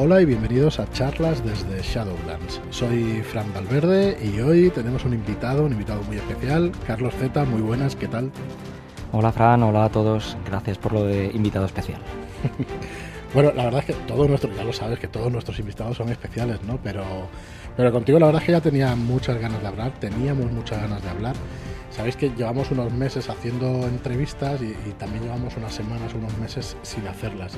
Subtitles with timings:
[0.00, 2.60] Hola y bienvenidos a charlas desde Shadowlands.
[2.70, 7.44] Soy Fran Valverde y hoy tenemos un invitado, un invitado muy especial, Carlos Z.
[7.46, 8.30] Muy buenas, ¿qué tal?
[9.10, 10.36] Hola Fran, hola a todos.
[10.46, 12.00] Gracias por lo de invitado especial.
[13.34, 16.10] bueno, la verdad es que todos nuestros, ya lo sabes, que todos nuestros invitados son
[16.10, 16.78] especiales, ¿no?
[16.80, 17.02] Pero,
[17.76, 21.02] pero contigo la verdad es que ya tenía muchas ganas de hablar, teníamos muchas ganas
[21.02, 21.34] de hablar.
[21.90, 26.76] Sabéis que llevamos unos meses haciendo entrevistas y, y también llevamos unas semanas, unos meses
[26.82, 27.54] sin hacerlas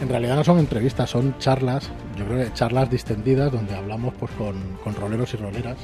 [0.00, 4.32] en realidad no son entrevistas, son charlas, yo creo que charlas distendidas donde hablamos pues
[4.32, 5.76] con, con roleros y roleras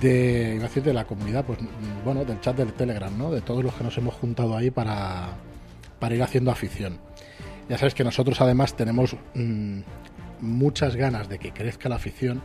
[0.00, 1.58] de, iba a de la comunidad, pues
[2.04, 3.30] bueno, del chat del Telegram, ¿no?
[3.30, 5.34] De todos los que nos hemos juntado ahí para,
[5.98, 6.98] para ir haciendo afición.
[7.68, 9.80] Ya sabes que nosotros además tenemos mmm,
[10.40, 12.42] muchas ganas de que crezca la afición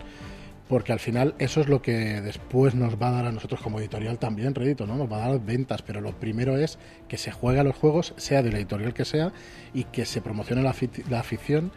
[0.68, 3.80] porque al final eso es lo que después nos va a dar a nosotros como
[3.80, 4.96] editorial también rédito, ¿no?
[4.96, 8.14] Nos va a dar ventas, pero lo primero es que se juegue a los juegos,
[8.18, 9.32] sea de la editorial que sea,
[9.74, 10.76] y que se promocione la,
[11.10, 11.72] la afición,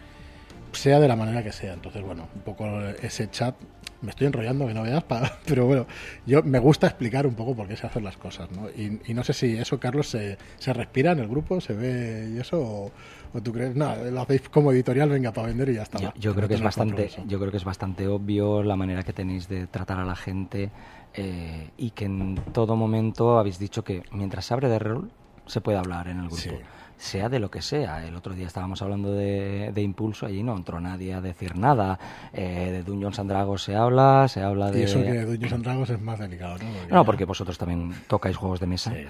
[0.73, 1.75] sea de la manera que sea.
[1.75, 3.55] Entonces, bueno, un poco ese chat
[4.01, 5.05] me estoy enrollando, que no veas,
[5.47, 5.87] pero bueno,
[6.27, 8.69] yo me gusta explicar un poco por qué se hacen las cosas, ¿no?
[8.71, 12.31] Y, y no sé si eso, Carlos, se, se, respira en el grupo, se ve
[12.35, 12.93] y eso, o,
[13.35, 15.99] o tú crees, no, lo hacéis como editorial, venga, para vender y ya está.
[15.99, 19.13] Yo, yo creo que es bastante, yo creo que es bastante obvio la manera que
[19.13, 20.71] tenéis de tratar a la gente
[21.15, 25.11] eh, y que en todo momento habéis dicho que mientras se abre de rol
[25.47, 26.37] se puede hablar en el grupo.
[26.37, 26.51] Sí
[26.99, 28.05] sea de lo que sea.
[28.05, 31.99] El otro día estábamos hablando de, de Impulso, allí no entró nadie a decir nada.
[32.33, 34.81] Eh, de Dungeons and Dragons se habla, se habla de...
[34.81, 36.73] Y eso que de Dungeons and Dragons es más delicado, ¿no?
[36.73, 38.93] Porque no, porque vosotros también tocáis juegos de mesa.
[38.93, 39.07] Sí.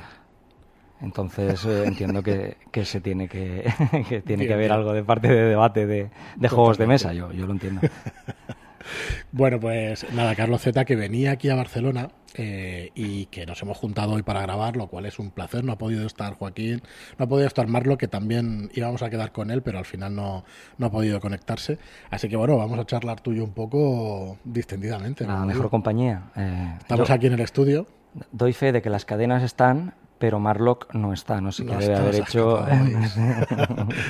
[1.00, 3.64] Entonces eh, entiendo que, que, se tiene que,
[4.08, 7.12] que tiene bien, que haber algo de parte de debate de, de juegos de mesa,
[7.12, 7.82] yo, yo lo entiendo.
[9.32, 13.76] Bueno, pues nada, Carlos Z, que venía aquí a Barcelona eh, y que nos hemos
[13.76, 15.64] juntado hoy para grabar, lo cual es un placer.
[15.64, 16.82] No ha podido estar Joaquín,
[17.18, 20.14] no ha podido estar Marlo, que también íbamos a quedar con él, pero al final
[20.14, 20.44] no,
[20.78, 21.78] no ha podido conectarse.
[22.10, 25.24] Así que bueno, vamos a charlar tuyo un poco distendidamente.
[25.24, 26.30] La mejor compañía.
[26.36, 27.86] Eh, Estamos yo aquí en el estudio.
[28.32, 31.78] Doy fe de que las cadenas están, pero Marlock no está, no sé qué no
[31.78, 32.64] debe haber hecho.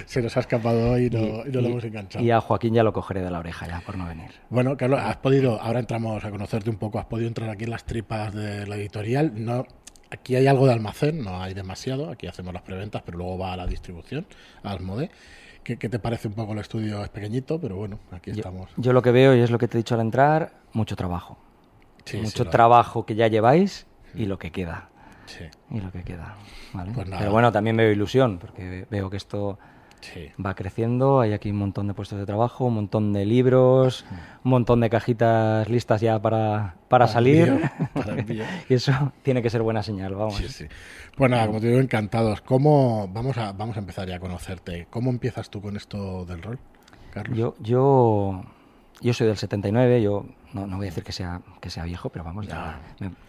[0.07, 2.25] se nos ha escapado hoy y no, y, y no lo hemos enganchado.
[2.25, 4.31] Y a Joaquín ya lo cogeré de la oreja ya por no venir.
[4.51, 7.71] Bueno, Carlos, has podido, ahora entramos a conocerte un poco, has podido entrar aquí en
[7.71, 9.33] las tripas de la editorial.
[9.37, 9.67] No,
[10.11, 13.53] aquí hay algo de almacén, no hay demasiado, aquí hacemos las preventas, pero luego va
[13.53, 14.27] a la distribución,
[14.63, 15.11] a Asmode.
[15.63, 17.03] ¿Qué, ¿Qué, te parece un poco el estudio?
[17.03, 18.71] Es pequeñito, pero bueno, aquí yo, estamos.
[18.77, 21.37] Yo lo que veo, y es lo que te he dicho al entrar, mucho trabajo.
[22.05, 24.89] Sí, mucho sí, trabajo que ya lleváis y lo que queda.
[25.28, 25.44] Sí.
[25.71, 26.37] Y lo que queda.
[26.72, 26.93] ¿vale?
[26.94, 29.59] Pues Pero bueno, también veo ilusión, porque veo que esto
[30.00, 30.31] sí.
[30.44, 31.21] va creciendo.
[31.21, 34.05] Hay aquí un montón de puestos de trabajo, un montón de libros,
[34.44, 37.71] un montón de cajitas listas ya para, para, para salir.
[37.94, 40.43] Para y eso tiene que ser buena señal, vamos.
[41.17, 42.41] Pues nada, como te digo, encantados.
[42.41, 44.87] ¿Cómo, vamos, a, vamos a empezar ya a conocerte.
[44.91, 46.59] ¿Cómo empiezas tú con esto del rol,
[47.12, 47.37] Carlos?
[47.37, 48.43] Yo, yo,
[49.01, 52.09] yo soy del 79, yo no, no, voy a decir que sea, que sea viejo,
[52.09, 52.81] pero vamos, ya.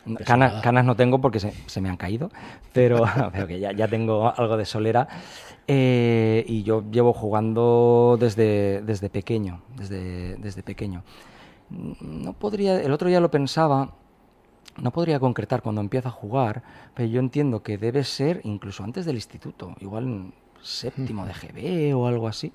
[0.06, 2.31] Me, canas, canas, no tengo porque se, se, me han caído,
[2.74, 5.07] pero, pero que ya, ya, tengo algo de solera.
[5.68, 11.03] Eh, y yo llevo jugando desde, desde pequeño, desde, desde pequeño.
[11.69, 13.91] No podría, el otro día lo pensaba,
[14.78, 16.63] no podría concretar cuando empiezo a jugar,
[16.96, 21.96] pero yo entiendo que debe ser incluso antes del instituto, igual en séptimo de GB
[21.96, 22.51] o algo así.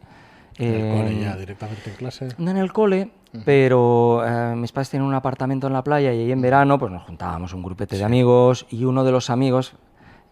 [0.59, 2.29] ¿En el eh, cole ya, directamente en clase?
[2.39, 3.43] No en el cole, uh -huh.
[3.45, 6.93] pero eh, mis padres tienen un apartamento en la playa y ahí en verano pues
[6.93, 8.01] nos juntábamos un grupete sí.
[8.01, 9.75] de amigos y uno de los amigos,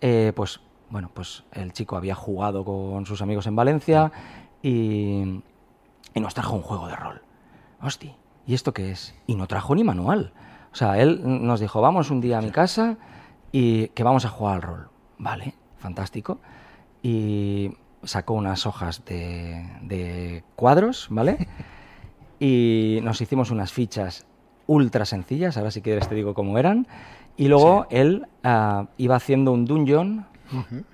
[0.01, 0.61] eh, pues
[0.91, 4.13] bueno, pues el chico había jugado con sus amigos en Valencia
[4.63, 5.43] y,
[6.15, 7.23] y, nos trajo un juego de rol.
[7.81, 8.15] Hostia,
[8.47, 9.15] ¿y esto qué es?
[9.27, 10.33] Y no trajo ni manual.
[10.73, 12.97] O sea, él nos dijo, vamos un día a mi casa
[13.53, 14.89] y que vamos a jugar al rol.
[15.19, 16.41] Vale, fantástico.
[17.03, 17.73] Y
[18.05, 21.49] sacó unas hojas de, de cuadros, ¿vale?
[22.41, 24.27] y nos hicimos unas fichas
[24.67, 26.87] ultra sencillas, ahora si quieres te digo cómo eran,
[27.37, 27.97] y luego sí.
[27.97, 30.85] él uh, iba haciendo un dungeon uh -huh.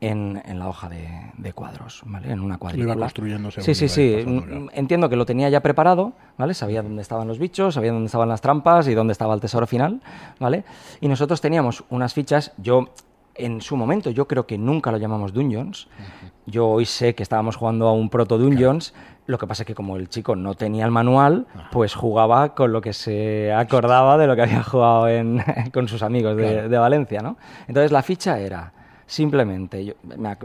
[0.00, 2.30] en, en, la hoja de, de, cuadros, ¿vale?
[2.30, 2.94] En una cuadrícula.
[2.94, 4.24] Lo iba construyendo Sí, sí, sí.
[4.72, 6.54] Entiendo que lo tenía ya preparado, ¿vale?
[6.54, 9.66] Sabía dónde estaban los bichos, sabía dónde estaban las trampas y dónde estaba el tesoro
[9.66, 10.00] final,
[10.38, 10.64] ¿vale?
[11.00, 12.88] Y nosotros teníamos unas fichas, yo
[13.34, 15.86] en su momento yo creo que nunca lo llamamos Dungeons.
[15.86, 16.30] Uh -huh.
[16.46, 18.90] Yo hoy sé que estábamos jugando a un proto Dungeons.
[18.90, 19.12] Claro.
[19.26, 21.70] Lo que pasa es que como el chico no tenía el manual, uh -huh.
[21.70, 25.42] pues jugaba con lo que se acordaba de lo que había jugado en,
[25.72, 27.36] con sus amigos de, Valencia, ¿no?
[27.68, 28.72] Entonces la ficha era
[29.06, 29.94] simplemente, yo,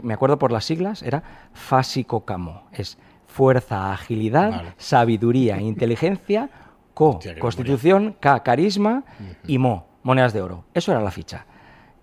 [0.02, 2.62] me acuerdo por las siglas, era Fásico Camo.
[2.72, 4.74] Es fuerza, agilidad, vale.
[4.76, 6.48] sabiduría, inteligencia,
[6.94, 9.36] co, Hostia, constitución, K, carisma uh -huh.
[9.46, 10.64] y mo, monedas de oro.
[10.72, 11.44] Eso era la ficha.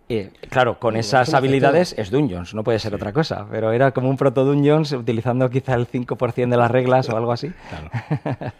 [0.07, 4.09] Eh, claro, con esas habilidades es Dungeons, no puede ser otra cosa, pero era como
[4.09, 7.51] un proto Dungeons utilizando quizá el 5% de las reglas o algo así.
[7.69, 7.89] Claro.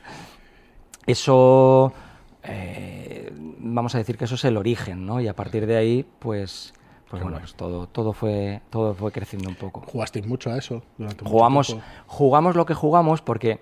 [1.06, 1.94] eso,
[2.44, 5.22] eh, vamos a decir que eso es el origen, ¿no?
[5.22, 6.74] Y a partir de ahí, pues,
[7.10, 9.82] pues bueno, pues todo, todo, fue, todo fue creciendo un poco.
[9.82, 11.86] ¿Jugasteis mucho a eso durante mucho Jugamos, tiempo?
[12.08, 13.60] jugamos lo que jugamos porque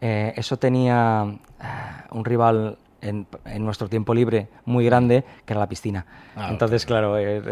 [0.00, 1.26] eh, eso tenía
[1.62, 1.64] eh,
[2.10, 6.06] un rival en, en nuestro tiempo libre muy grande, que era la piscina.
[6.36, 7.42] Ah, Entonces, claro, eh,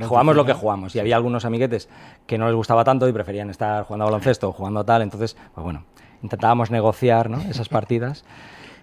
[0.08, 0.94] jugamos lo que jugamos.
[0.94, 1.88] Y había algunos amiguetes
[2.26, 5.02] que no les gustaba tanto y preferían estar jugando a baloncesto o jugando a tal.
[5.02, 5.84] Entonces, pues bueno,
[6.22, 7.40] intentábamos negociar ¿no?
[7.42, 8.24] esas partidas.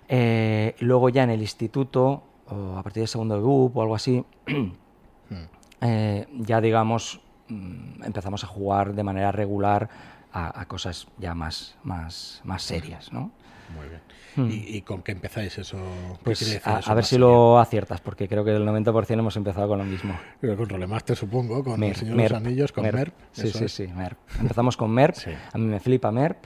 [0.08, 3.96] Eh, luego ya en el instituto, o a partir del segundo de BUP o algo
[3.96, 4.24] así,
[5.82, 9.90] eh, ya digamos, mm, empezamos a jugar de manera regular
[10.32, 13.32] a, a cosas ya más, más, más serias, ¿no?
[13.76, 14.02] Muy bien.
[14.38, 15.78] ¿Y, y con qué empezáis eso?
[15.78, 16.24] ¿Qué Hmm.
[16.24, 17.28] Pues decir a, eso a ver si serio?
[17.28, 20.18] lo aciertas, porque creo que el 90% hemos empezado con lo mismo.
[20.42, 22.96] Que Con Rolemaster, supongo, con Mer- El Señor de los Merp, Anillos, con Merp.
[22.98, 23.14] Merp.
[23.32, 23.72] Sí, sí, es.
[23.74, 24.18] sí, Merp.
[24.40, 25.16] Empezamos con Merp.
[25.16, 25.32] Sí.
[25.54, 26.46] A mí me flipa Merp.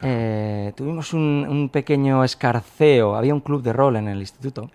[0.00, 3.16] Eh, tuvimos un, un pequeño escarceo.
[3.16, 4.70] Había un club de rol en el instituto.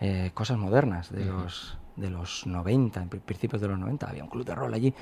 [0.00, 4.08] eh, cosas modernas de los, de los 90, en pri- principios de los 90.
[4.08, 4.92] Había un club de rol allí.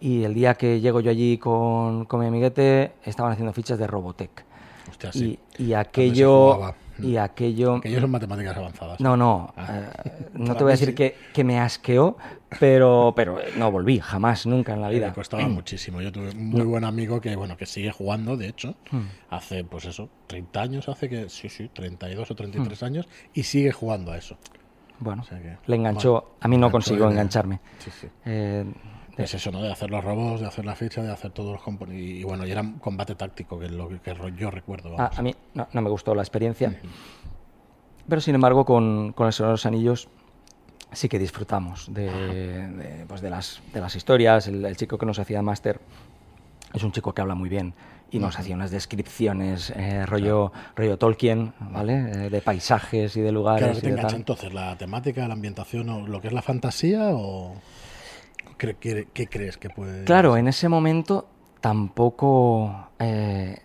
[0.00, 3.86] Y el día que llego yo allí con, con mi amiguete, estaban haciendo fichas de
[3.86, 4.44] Robotech.
[4.92, 5.38] Hostia, sí.
[5.58, 6.74] Y, aquello...
[6.98, 7.80] Y aquello...
[8.00, 9.00] Son matemáticas avanzadas.
[9.00, 9.90] No, no, Ah.
[10.04, 10.94] eh, no te voy a decir sí.
[10.94, 12.16] que, que me asqueó,
[12.60, 15.08] pero, pero eh, no volví, jamás, nunca en la vida.
[15.08, 16.00] Me costaba muchísimo.
[16.02, 19.06] Yo tuve un muy buen amigo que, bueno, que sigue jugando, de hecho, Hmm.
[19.30, 22.84] hace, pues eso, 30 años, hace que, sí, sí, 32 o 33 Hmm.
[22.84, 24.36] años, y sigue jugando a eso.
[25.00, 27.58] Bueno, O sea que- le enganchó, Bueno, a mí no consiguió en- engancharme.
[27.78, 28.06] Sí, sí.
[28.26, 28.64] Eh,
[29.16, 29.62] de- Es eso, ¿no?
[29.62, 32.02] De hacer los robos, de hacer la ficha, de hacer todos los componentes.
[32.04, 34.90] Y, bueno, y era un combate táctico, que es lo que, que yo recuerdo.
[34.94, 35.18] a, vamos.
[35.18, 36.78] a mí no, no me gustó la experiencia,
[38.08, 40.08] pero sin embargo con, con el Señor de los Anillos
[40.92, 42.10] sí que disfrutamos de,
[42.68, 44.46] de, pues de, las, de las historias.
[44.48, 45.80] El, el chico que nos hacía máster
[46.74, 47.74] es un chico que habla muy bien
[48.10, 51.94] y nos hacía unas descripciones eh, rollo, rollo Tolkien, ¿vale?
[52.26, 53.62] Eh, de paisajes y de lugares.
[53.62, 54.52] Claro, ¿qué y te engancha entonces?
[54.52, 57.54] ¿La temática, la ambientación o lo que es la fantasía o
[58.80, 60.04] qué, qué crees que puede...?
[60.04, 61.28] Claro, en ese momento
[61.60, 63.60] tampoco eh,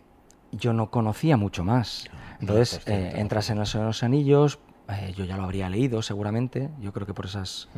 [0.51, 2.09] yo no conocía mucho más.
[2.39, 4.59] Entonces, pues, eh, entras en el Señor de los Anillos,
[4.89, 7.69] eh, yo ya lo habría leído seguramente, yo creo que por esas...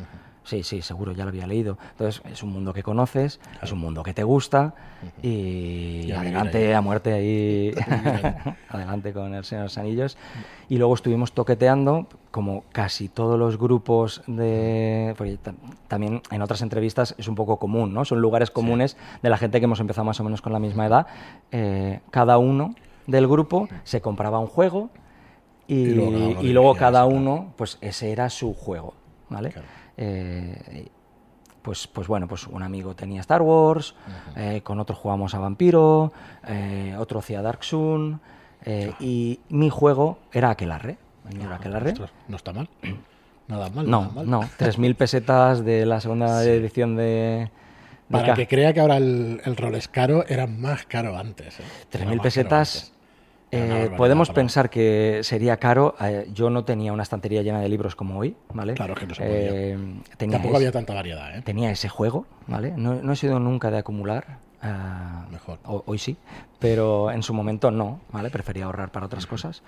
[0.49, 1.77] Sí, sí, seguro, ya lo había leído.
[1.91, 4.73] Entonces, es un mundo que conoces, es un mundo que te gusta
[5.21, 7.71] y, adelante a muerte ahí,
[8.69, 10.17] adelante con el Señor de los Anillos.
[10.67, 15.13] Y luego estuvimos toqueteando, como casi todos los grupos de...
[15.19, 15.53] Porque ta-
[15.87, 18.03] también en otras entrevistas es un poco común, ¿no?
[18.03, 20.87] Son lugares comunes de la gente que hemos empezado más o menos con la misma
[20.87, 21.05] edad.
[21.51, 22.73] Eh, cada uno
[23.05, 24.89] del grupo se compraba un juego
[25.67, 28.95] y, Y luego cada uno y luego cada uno, pues ese era su juego,
[29.29, 29.51] ¿vale?
[29.51, 29.78] Claro.
[30.01, 30.87] Eh,
[31.61, 33.93] pues, pues bueno, pues un amigo tenía Star Wars,
[34.35, 36.13] eh, con otro jugamos a Vampiro,
[36.47, 38.21] eh, otro hacía Dark Sun,
[38.63, 40.97] eh, y mi juego era Aquelarre.
[41.29, 41.91] era Aquelarre.
[41.91, 42.69] Ostras, no está mal.
[43.47, 43.89] Nada mal.
[43.89, 44.29] No, nada mal.
[44.29, 47.03] no, 3.000 pesetas de la segunda edición de...
[47.03, 47.51] de
[48.09, 51.59] Para que crea que ahora el, el rol es caro, era más caro antes.
[51.59, 51.63] ¿eh?
[51.91, 52.93] Era 3.000 más caro pesetas.
[53.51, 55.95] Eh, podemos pensar que sería caro.
[56.01, 58.73] eh, yo no tenía una estantería llena de libros como hoy, ¿vale?
[58.75, 59.77] Claro que no se Eh,
[60.17, 61.41] tenía, Tampoco ese, había tanta variedad, ¿eh?
[61.41, 62.73] tenía ese juego, ¿vale?
[62.75, 64.37] No, no he sido nunca de acumular.
[64.61, 65.59] ah, Mejor.
[65.65, 66.17] ho- hoy sí,
[66.59, 68.29] pero en su momento no, ¿vale?
[68.29, 69.63] Prefería ahorrar para otras cosas.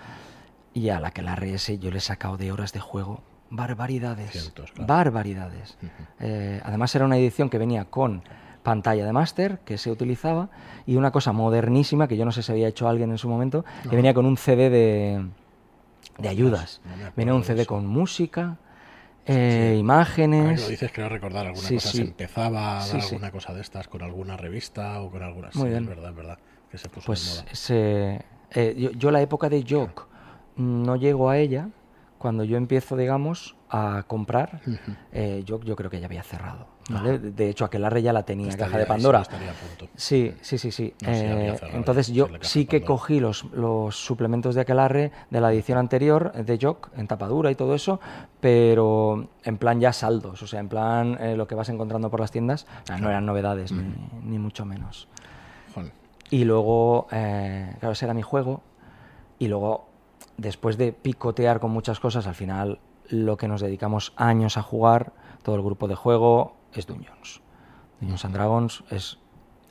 [0.73, 4.31] Y a la que la ese yo le he sacado de horas de juego barbaridades.
[4.31, 4.87] Cientos, claro.
[4.87, 5.77] Barbaridades.
[6.19, 8.23] Eh, además era una edición que venía con
[8.63, 10.49] pantalla de máster que se utilizaba
[10.85, 13.65] y una cosa modernísima que yo no sé si había hecho alguien en su momento,
[13.89, 15.25] que venía con un CD de,
[16.17, 16.81] de ayudas.
[16.85, 17.69] no venía un CD eso.
[17.69, 18.57] con música,
[19.25, 20.61] eh, Ahora que imágenes.
[20.61, 21.89] lo dices, creo recordar alguna Sí, cosa.
[21.91, 21.97] sí.
[21.97, 25.49] Se empezaba a dar alguna cosa de estas con alguna revista o con alguna.
[25.53, 25.83] Muy sí, bien.
[25.83, 26.37] Es verdad, es verdad.
[26.71, 27.51] Que se puso de Pues moda.
[27.51, 30.07] ese, eh, yo, yo la época de Jock
[30.55, 31.69] no llego a ella
[32.17, 34.61] cuando yo empiezo, digamos, a comprar.
[35.11, 36.67] eh, Jock yo creo que ya había cerrado.
[36.89, 37.19] ¿Vale?
[37.19, 39.23] De hecho, Aquelarre ya la tenía, Estaría caja de Pandora.
[39.95, 40.93] Sí, sí, sí, sí.
[41.01, 45.77] No, Eh, entonces yo sí, que cogí los, los suplementos de Aquelarre de la edición
[45.77, 47.99] anterior de Jock en tapadura y todo eso,
[48.39, 52.19] pero en plan ya saldos, o sea, en plan eh, lo que vas encontrando por
[52.19, 52.65] las tiendas,
[52.99, 53.83] no eran novedades ni,
[54.23, 55.07] ni mucho menos.
[55.73, 55.91] Joder.
[56.29, 58.61] Y luego, eh, claro, ese era mi juego.
[59.37, 59.87] Y luego,
[60.37, 65.11] después de picotear con muchas cosas, al final lo que nos dedicamos años a jugar,
[65.43, 67.41] todo el grupo de juego, es Dungeons.
[67.99, 69.17] Dungeons and Dragons es...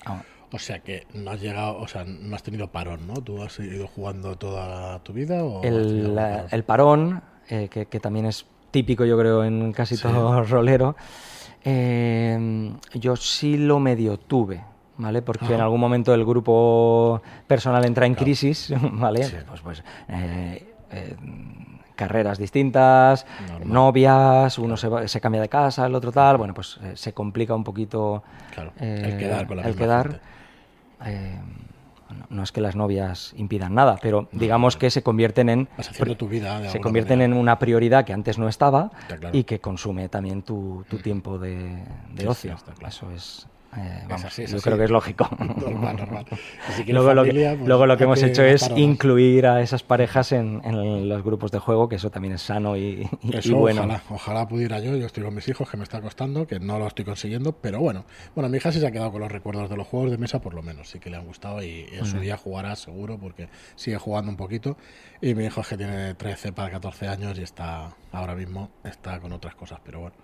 [0.07, 3.15] ah, O sea que no has llegado, o sea, no has tenido parón, ¿no?
[3.15, 6.49] ¿Tú has ido jugando toda tu vida o el, parón?
[6.51, 10.03] el parón, eh, que, que también es típico yo creo en casi Sí.
[10.03, 10.97] todo rolero,
[11.65, 14.65] Eh, yo sí lo medio tuve,
[14.97, 15.23] ¿vale?
[15.23, 19.29] Porque en algún momento el grupo personal entra en crisis, ¿vale?
[19.49, 21.17] Pues, pues eh, eh,
[22.01, 23.27] carreras distintas,
[23.63, 27.63] novias, uno se, se, cambia de casa, el otro tal, bueno, pues se complica un
[27.63, 28.23] poquito
[28.79, 30.21] el quedar con la el quedar.
[32.31, 35.69] no es que las novias impidan nada, pero digamos que se convierten en
[36.17, 38.91] tu vida se convierten en una prioridad que antes no estaba
[39.33, 41.85] y que consume también tu, tiempo de,
[42.27, 42.57] ocio.
[42.87, 43.47] Eso es
[43.77, 45.29] eh, vamos, yo creo que es lógico.
[45.39, 46.27] Normal, normal.
[46.89, 50.61] luego, lo que, pues, luego, lo que, hemos hecho es incluir a esas parejas en,
[51.09, 53.09] los grupos de juego, que eso también es sano y,
[53.53, 53.83] bueno.
[53.83, 54.97] Ojalá, ojalá, pudiera yo.
[54.97, 57.79] Yo estoy con mis hijos, que me está costando, que no lo estoy consiguiendo, pero
[57.81, 58.05] bueno.
[58.35, 60.41] Bueno, mi hija sí se ha quedado con los recuerdos de los juegos de mesa,
[60.41, 60.89] por lo menos.
[60.89, 64.37] Sí que le han gustado y, en su día jugará seguro, porque sigue jugando un
[64.37, 64.77] poquito.
[65.21, 69.21] Y mi hijo es que tiene 13 para 14 años y está ahora mismo está
[69.21, 70.17] con otras cosas, pero bueno.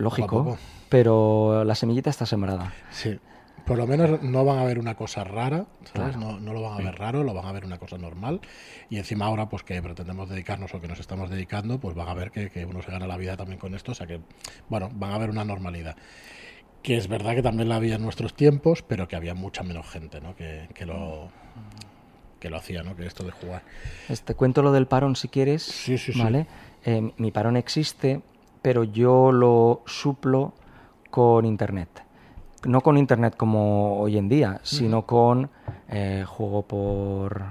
[0.00, 2.72] Lógico, pero la semillita está sembrada.
[2.90, 3.18] Sí.
[3.66, 6.16] Por lo menos no van a ver una cosa rara, ¿sabes?
[6.16, 8.40] No, no, lo van a ver raro, lo van a ver una cosa normal.
[8.88, 12.14] Y encima ahora, pues que pretendemos dedicarnos o que nos estamos dedicando, pues van a
[12.14, 13.92] ver que, que uno se gana la vida también con esto.
[13.92, 14.20] O sea que,
[14.68, 15.96] bueno, van a ver una normalidad
[16.82, 19.86] que es verdad que también la había en nuestros tiempos, pero que había mucha menos
[19.86, 20.34] gente ¿no?
[20.34, 21.28] que, que lo
[22.38, 22.96] que lo hacía, ¿no?
[22.96, 23.62] que esto de jugar.
[24.08, 26.46] Este cuento lo del parón si quieres, sí, sí, ¿vale?
[26.86, 28.22] Eh, mi parón existe,
[28.62, 30.52] pero yo lo suplo
[31.10, 31.88] con Internet.
[32.64, 35.48] No con Internet como hoy en día, sino con
[35.88, 37.44] eh, juego por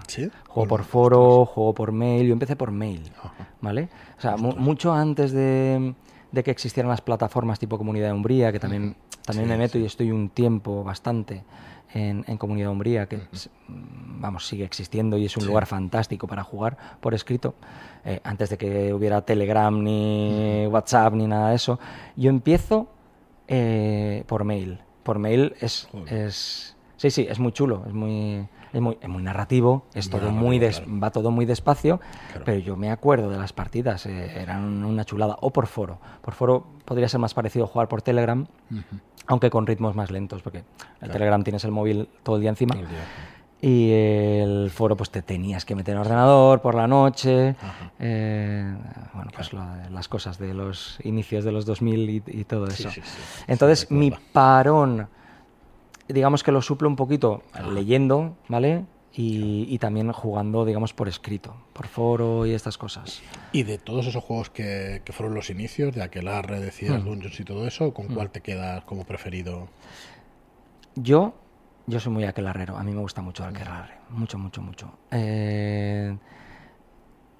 [0.48, 2.28] juego por foro, juego por mail.
[2.28, 3.12] Yo empecé por mail,
[3.60, 3.90] ¿vale?
[4.18, 5.96] O sea, mucho antes de,
[6.32, 10.12] que existieran las plataformas tipo Comunidad de Umbría, que también, también me meto y estoy
[10.12, 11.44] un tiempo bastante
[11.94, 13.20] en, Comunidad Umbría, que
[13.68, 17.56] vamos, sigue existiendo y es un lugar fantástico para jugar por escrito.
[18.06, 21.80] Eh, antes de que hubiera Telegram, ni WhatsApp, ni nada de eso.
[22.16, 22.90] Yo empiezo
[23.48, 24.80] eh, por mail.
[25.04, 26.76] Por mail es, es...
[26.98, 28.48] Sí, sí, es muy chulo, es muy...
[28.74, 32.00] Es muy, es muy, narrativo, es todo muy va todo muy despacio,
[32.46, 36.00] pero yo me acuerdo de las partidas, eh, eran una chulada, o por foro.
[36.22, 38.46] Por foro podría ser más parecido jugar por Telegram,
[39.28, 40.64] aunque con ritmos más lentos, porque
[41.02, 42.76] el Telegram tienes el móvil todo el día encima.
[43.62, 47.56] Y el foro, pues te tenías que meter en ordenador por la noche.
[48.00, 48.74] Eh,
[49.14, 52.90] bueno, pues las cosas de los inicios de los 2000 y, todo eso.
[53.48, 55.10] Entonces, mi parón,
[56.10, 58.86] digamos que lo suplo un poquito leyendo, ¿vale?
[59.22, 63.22] Y, también jugando, digamos, por escrito, por foro y estas cosas.
[63.52, 67.06] Y de todos esos juegos que, fueron los inicios, de Aquelarre, decías, mm.
[67.06, 68.14] Dungeons y todo eso, ¿con mm.
[68.14, 69.68] cuál te quedas como preferido?
[70.96, 71.34] Yo
[71.90, 74.92] yo soy muy aquelarrero, a mí me gusta mucho el aquelarre, mucho, mucho, mucho.
[75.10, 76.16] Eh,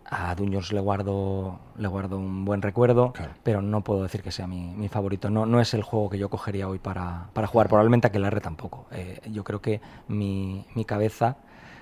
[0.10, 3.14] a Dungeons le guardo, le guardo un buen recuerdo,
[3.44, 5.30] pero no puedo decir que sea mi, favorito.
[5.30, 7.68] No, no es el juego que yo cogería hoy para, para jugar.
[7.68, 8.88] Probablemente Aquelarre tampoco.
[8.92, 11.38] Eh, yo creo que mi, mi cabeza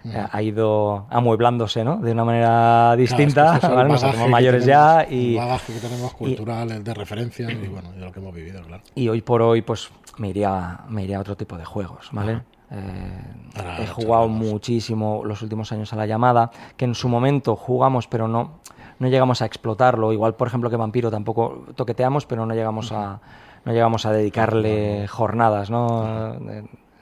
[0.05, 1.97] eh, ha ido amueblándose ¿no?
[1.97, 3.59] de una manera distinta.
[3.59, 5.35] Claro, Nos hacemos mayores ya y.
[5.35, 8.83] El bagaje que tenemos cultural, de referencia y bueno, de lo que hemos vivido, claro.
[8.95, 12.41] Y hoy por hoy, pues me iría, me iría a otro tipo de juegos, ¿vale?
[12.69, 18.07] Eh, he jugado muchísimo los últimos años a la llamada, que en su momento jugamos,
[18.07, 18.59] pero no,
[18.99, 20.11] no llegamos a explotarlo.
[20.13, 23.19] Igual, por ejemplo, que Vampiro tampoco toqueteamos, pero no llegamos a,
[23.65, 26.35] no llegamos a dedicarle jornadas, ¿no?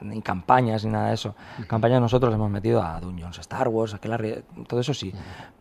[0.00, 1.34] ni campañas ni nada de eso.
[1.66, 3.98] Campañas nosotros hemos metido a Dungeons, Star Wars, a
[4.66, 5.12] todo eso sí,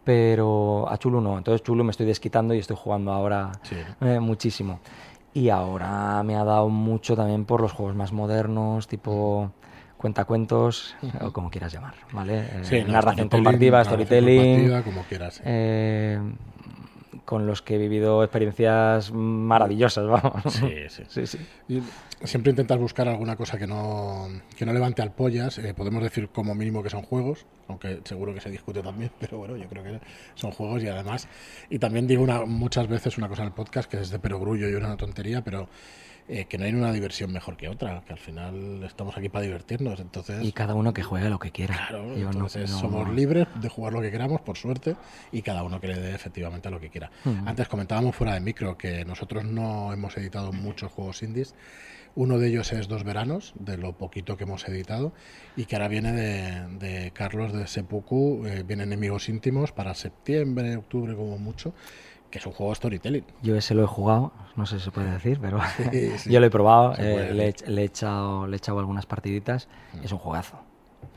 [0.04, 1.38] pero a Chulu no.
[1.38, 3.52] Entonces Chulu me estoy desquitando y estoy jugando ahora
[4.02, 4.80] eh, muchísimo.
[5.34, 9.52] Y ahora me ha dado mucho también por los juegos más modernos, tipo
[10.06, 12.46] cuentacuentos o como quieras llamar, ¿vale?
[12.70, 15.42] Eh, narración compartida, storytelling, como quieras.
[15.44, 16.20] Eh,
[17.26, 20.44] con los que he vivido experiencias maravillosas, vamos.
[20.54, 21.40] Sí, sí.
[22.24, 25.58] siempre intentas buscar alguna cosa que no, que no levante al pollas.
[25.58, 29.40] Eh, podemos decir como mínimo que son juegos, aunque seguro que se discute también, pero
[29.40, 30.00] bueno, yo creo que
[30.36, 31.28] son juegos y además...
[31.72, 34.70] Y también digo una, muchas veces una cosa en el podcast que es de perogrullo
[34.70, 35.68] y una tontería, pero
[36.28, 39.46] eh, que no hay una diversión mejor que otra, que al final estamos aquí para
[39.46, 40.00] divertirnos.
[40.00, 41.76] entonces Y cada uno que juegue lo que quiera.
[41.88, 44.96] Claro, entonces somos libres de jugar lo que queramos, por suerte,
[45.32, 47.12] y cada uno que le dé efectivamente a lo que quiera.
[47.46, 51.54] Antes comentábamos fuera de micro que nosotros no hemos editado muchos juegos indies.
[52.16, 55.12] Uno de ellos es Dos Veranos, de lo poquito que hemos editado,
[55.58, 61.14] y que ahora viene de, Carlos de Seppuku, eh, viene Enemigos Íntimos para septiembre, octubre
[61.14, 61.74] como mucho,
[62.32, 63.26] que es un juego storytelling.
[63.44, 65.60] Yo ese lo he jugado, no sé si se puede decir, pero
[66.26, 70.06] yo lo he probado, eh, le, he, echado, le he echado algunas partiditas, mm.
[70.06, 70.58] es un juegazo.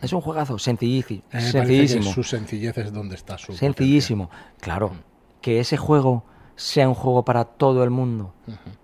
[0.02, 1.22] Es un juegazo, sencillísimo.
[1.30, 2.12] sencillísimo.
[2.12, 3.52] su sencillez es donde está su.
[3.52, 4.30] Sencillísimo.
[4.60, 5.40] Claro, mm.
[5.40, 6.24] que ese juego
[6.56, 8.34] sea un juego para todo el mundo,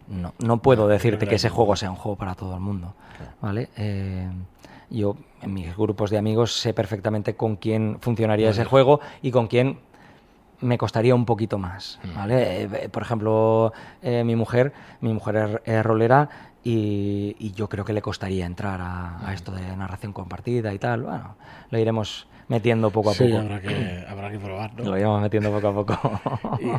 [0.06, 2.94] no, no puedo decirte que ese juego sea un juego para todo el mundo,
[3.40, 3.68] ¿vale?
[3.76, 4.30] Eh,
[4.90, 9.48] yo en mis grupos de amigos sé perfectamente con quién funcionaría ese juego y con
[9.48, 9.80] quién
[10.60, 12.14] me costaría un poquito más, Mm.
[12.16, 12.62] ¿vale?
[12.62, 16.28] Eh, por ejemplo, eh, mi mujer, mi mujer es, es rolera
[16.62, 19.26] y, y yo creo que le costaría entrar a, Mm.
[19.26, 21.02] a esto de narración compartida y tal.
[21.02, 21.36] Bueno,
[21.70, 23.38] lo iremos metiendo poco a Sí, poco.
[23.40, 24.84] habrá que, habrá que probar, ¿no?
[24.84, 26.20] Lo iremos metiendo poco a poco.
[26.60, 26.70] Y,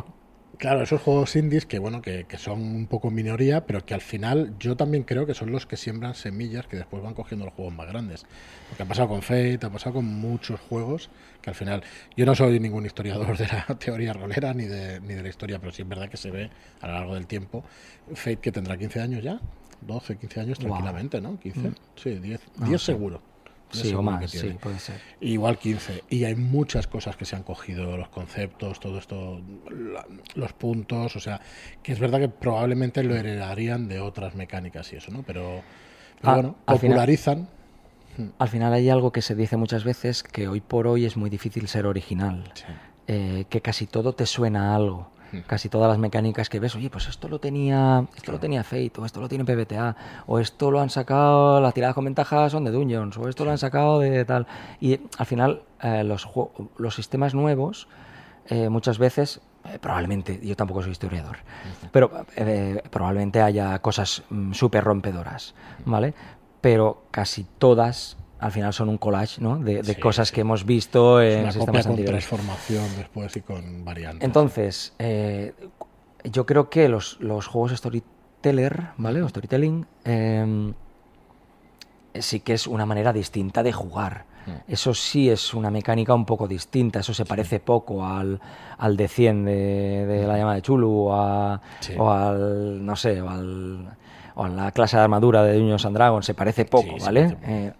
[0.58, 4.00] claro, esos juegos indies que bueno, que, que son un poco minoría, pero que al
[4.00, 7.54] final yo también creo que son los que siembran semillas que después van cogiendo los
[7.54, 8.26] juegos más grandes.
[8.68, 11.10] Porque ha pasado con Fate, ha pasado con muchos juegos
[11.42, 11.82] que al final.
[12.16, 15.58] Yo no soy ningún historiador de la teoría rolera ni de, ni de la historia,
[15.58, 17.64] pero sí es verdad que se ve a lo largo del tiempo.
[18.14, 19.40] Fate que tendrá 15 años ya,
[19.82, 21.38] 12, 15 años tranquilamente, ¿no?
[21.38, 22.86] 15, sí, 10, No 10 sé.
[22.92, 23.18] seguro.
[23.18, 23.35] 10
[23.70, 25.00] sí, o más, que sí, puede ser.
[25.20, 26.04] Igual 15.
[26.10, 29.40] Y hay muchas cosas que se han cogido, los conceptos, todo esto,
[30.34, 31.40] los puntos, o sea,
[31.82, 35.22] que es verdad que probablemente lo heredarían de otras mecánicas y eso, ¿no?
[35.22, 35.62] Pero,
[36.20, 37.48] pero Ah, bueno, al final- popularizan.
[38.38, 41.28] Al final hay algo que se dice muchas veces que hoy por hoy es muy
[41.28, 42.44] difícil ser original.
[42.54, 42.64] Sí.
[43.08, 45.10] Eh, que casi todo te suena a algo.
[45.46, 48.92] Casi todas las mecánicas que ves, oye, pues esto lo tenía, esto lo tenía Fate,
[48.98, 52.64] o esto lo tiene PBTA, o esto lo han sacado, las tiradas con ventaja son
[52.64, 54.46] de Dungeons, o esto lo han sacado de tal.
[54.80, 56.28] Y al final eh, los,
[56.78, 57.88] los sistemas nuevos
[58.48, 61.38] eh, muchas veces, eh, probablemente, yo tampoco soy historiador,
[61.90, 65.54] pero eh, probablemente haya cosas mm, súper rompedoras,
[65.84, 66.14] ¿vale?
[66.60, 69.58] Pero casi todas al final son un collage, ¿no?
[69.58, 70.34] De, de Sí, cosas sí.
[70.34, 74.24] que hemos visto Es en una copia sistemas con transformación después y con variantes.
[74.24, 75.54] Entonces, eh,
[76.24, 79.22] yo creo que los, los juegos storyteller, ¿vale?
[79.22, 80.72] O storytelling, eh,
[82.14, 84.24] sí que es una manera distinta de jugar.
[84.46, 84.72] Mm.
[84.72, 88.40] Eso sí es una mecánica un poco distinta, eso se parece poco al,
[88.78, 91.94] al de 100 de, de la llama de Chulu o, a- Sí.
[91.98, 93.96] o al, no sé, o, al,
[94.34, 97.36] o a la clase de armadura de Dungeons and Dragons, se parece poco, se ¿vale?
[97.42, 97.72] Eh,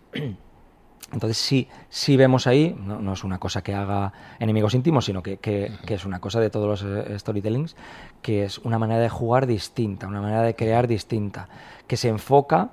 [1.13, 5.23] entonces sí, sí vemos ahí, no, no es una cosa que haga enemigos íntimos, sino
[5.23, 7.77] que, que- que es una cosa de todos los eh, storytellings,
[8.23, 11.49] que es una manera de jugar distinta, una manera de crear distinta,
[11.87, 12.71] que se enfoca,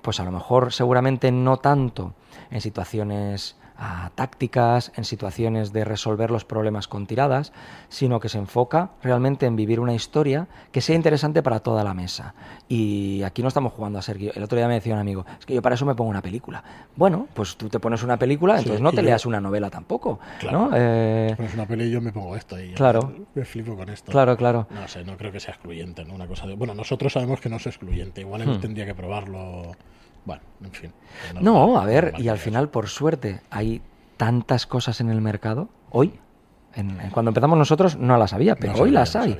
[0.00, 2.14] pues a lo mejor seguramente no tanto
[2.50, 7.52] en situaciones ah, tácticas, en situaciones de resolver los problemas con tiradas,
[7.88, 11.94] sino que se enfoca realmente en vivir una historia que sea interesante para toda la
[11.94, 12.34] mesa.
[12.68, 15.46] Y aquí no estamos jugando a ser El otro día me decía un amigo, es
[15.46, 16.62] que yo para eso me pongo una película.
[16.96, 19.70] Bueno, pues tú te pones una película, Sí, entonces no te yo- leas una novela
[19.70, 20.18] tampoco.
[20.40, 20.68] Claro.
[20.70, 20.70] ¿no?
[20.74, 23.12] Eh, Pones una peli y yo me pongo esto y Claro.
[23.34, 24.10] me flipo con esto.
[24.12, 24.66] claro, claro.
[24.70, 26.14] No sé, no creo que sea excluyente, ¿no?
[26.14, 26.54] Una cosa de...
[26.54, 28.20] Bueno, nosotros sabemos que no es excluyente.
[28.20, 28.60] Igual él Hmm.
[28.60, 29.72] tendría que probarlo.
[30.24, 30.92] Bueno, en fin.
[31.40, 33.82] No, a ver, y al final, por suerte, hay
[34.16, 36.18] tantas cosas en el mercado hoy.
[36.74, 39.36] en- en- cuando empezamos nosotros no las había, pero No hoy sabía, las hay.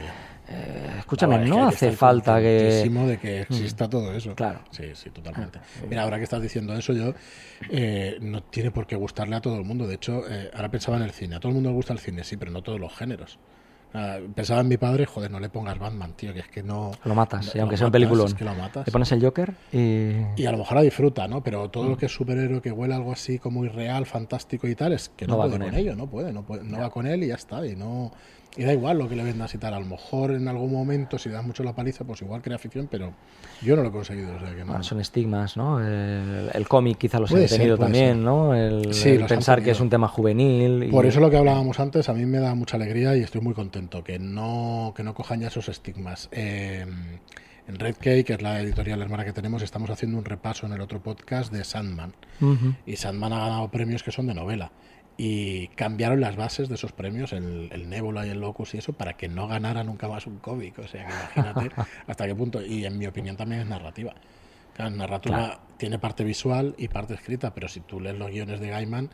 [0.48, 2.90] Eh, escúchame, no hace falta que...
[2.90, 4.34] de que exista todo eso.
[4.34, 4.60] Claro.
[4.70, 5.60] Sí, sí, totalmente.
[5.88, 7.14] Mira, ahora que estás diciendo eso, yo
[7.70, 9.86] eh, no tiene por qué gustarle a todo el mundo.
[9.86, 11.36] De hecho, eh, ahora pensaba en el cine.
[11.36, 13.38] A todo el mundo le gusta el cine, sí, pero no todos los géneros.
[13.94, 16.92] Ah, pensaba en mi padre, joder, no le pongas Batman, tío, que es que no.
[17.04, 18.26] Lo matas, aunque sea un peliculón.
[18.26, 18.86] es que lo matas.
[18.86, 20.40] Le pones el Joker y...
[20.40, 21.42] Y a lo mejor la disfruta, ¿no?
[21.42, 21.88] Pero todo Mm.
[21.90, 25.26] lo que es superhéroe que huele algo así como irreal, fantástico y tal, es que
[25.26, 25.80] no, No va puede con con, él.
[25.80, 27.66] ello, no puede, no puede, no va con él y ya está.
[27.66, 28.12] Y no
[28.56, 29.72] y da igual lo que le vendas y tal.
[29.74, 32.86] A lo mejor en algún momento, si das mucho la paliza, pues igual crea ficción,
[32.90, 33.12] pero
[33.62, 34.34] yo no lo he conseguido.
[34.36, 34.66] O sea que no.
[34.66, 35.80] Bueno, son estigmas, ¿no?
[35.80, 38.24] El, el cómic quizá los ha tenido también, ser.
[38.24, 38.54] ¿no?
[38.54, 40.84] El, Sí, pensar que es un tema juvenil.
[40.84, 43.40] y- Por eso lo que hablábamos antes, a mí me da mucha alegría y estoy
[43.40, 46.28] muy contento que no, que no cojan ya esos estigmas.
[46.32, 46.84] Eh,
[47.68, 50.72] en Red Cake, que es la editorial hermana que tenemos, estamos haciendo un repaso en
[50.72, 52.12] el otro podcast de Sandman.
[52.84, 54.72] Y Sandman ha ganado premios que son de novela.
[55.18, 58.92] Y cambiaron las bases de esos premios, el, el Nebula y el Locus y eso,
[58.94, 60.78] para que no ganara nunca más un cómic.
[60.78, 61.70] O sea, que imagínate
[62.06, 62.64] hasta qué punto.
[62.64, 64.14] Y en mi opinión también es narrativa.
[64.74, 65.60] Claro, narrativa Claro.
[65.76, 69.10] tiene parte visual y parte escrita, pero si tú lees los guiones de Gaiman,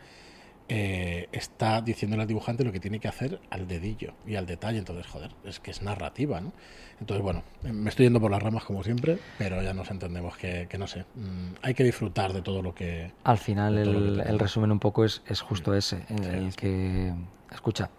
[0.69, 4.79] eh, está diciéndole al dibujante lo que tiene que hacer al dedillo y al detalle.
[4.79, 6.53] Entonces, joder, es que es narrativa, ¿no?
[7.01, 10.67] Entonces, bueno, me estoy yendo por las ramas como siempre, pero ya nos entendemos que,
[10.69, 14.21] que no sé, mm, hay que disfrutar de todo lo que, Al final que el,
[14.21, 17.13] el resumen un poco es, es justo ese, en el que,
[17.53, 17.91] escucha,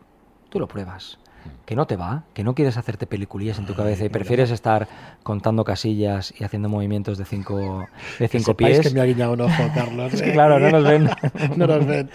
[0.49, 1.18] tú lo pruebas,
[1.65, 4.87] que no te va, que no quieres hacerte peliculillas en tu cabeza y prefieres estar
[5.21, 8.79] contando casillas y haciendo movimientos de cinco, de cinco pies.
[8.79, 10.13] que me ha guiñado un ojo, Carlos.
[10.19, 11.09] Es que eh, claro, no nos ven.
[11.55, 12.09] no nos ven.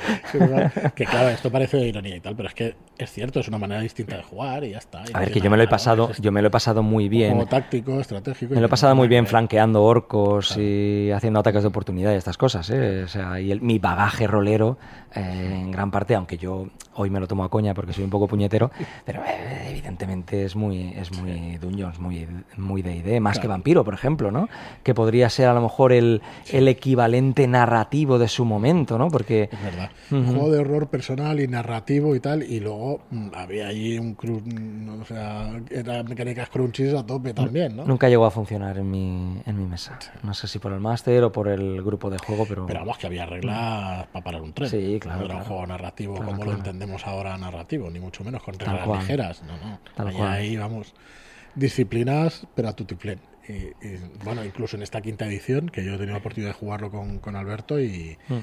[0.97, 3.59] Que claro, esto parece de ironía y tal, pero es que es cierto, es una
[3.59, 5.03] manera distinta de jugar y ya está.
[5.09, 7.09] y A ver, que yo me lo he pasado, yo me lo he pasado muy
[7.09, 7.33] bien.
[7.35, 8.55] juego táctico, estratégico.
[8.55, 10.63] Me lo he pasado muy bien flanqueando orcos Claro.
[10.63, 13.03] y haciendo ataques de oportunidad y estas cosas, ¿eh?
[13.05, 14.79] O sea, y el- mi bagaje rolero,
[15.15, 15.21] eh,
[15.63, 18.29] en gran parte, aunque yo hoy me lo tomo a coña porque soy un poco
[18.29, 18.71] puñetero,
[19.05, 22.27] pero eh, evidentemente es muy, es muy Dungeons, muy,
[22.57, 24.49] muy de idea, más que Vampiro, por ejemplo, ¿no?
[24.85, 29.09] Que podría ser a lo mejor el, el equivalente narrativo de su momento, ¿no?
[29.09, 29.49] Porque...
[29.53, 29.91] Es verdad.
[30.13, 34.17] Un juego de horror personal y narrativo y tal, y luego mm, había allí un...
[34.17, 37.85] cru- o sea, eran mecánicas crunchies a tope también, ¿no?
[37.85, 39.99] Nunca llegó a funcionar en mi, en mi mesa.
[40.23, 42.67] No sé si por el máster o por el grupo de juego, pero...
[42.67, 44.69] Pero vamos, que había reglas para parar un tren.
[44.71, 48.25] Sí, claro, No era un juego narrativo Claro, como lo entendemos ahora narrativo, ni mucho
[48.25, 49.43] menos con reglas ligeras.
[49.43, 49.81] No, no.
[49.95, 50.29] Tal Ahí, cual.
[50.33, 50.95] ahí, vamos,
[51.55, 53.21] disciplinas, pero a tutiplén.
[53.47, 53.53] Y,
[53.87, 56.91] y, bueno, incluso en esta quinta edición, que yo he tenido la oportunidad de jugarlo
[56.91, 58.39] con, con Alberto y, Mm.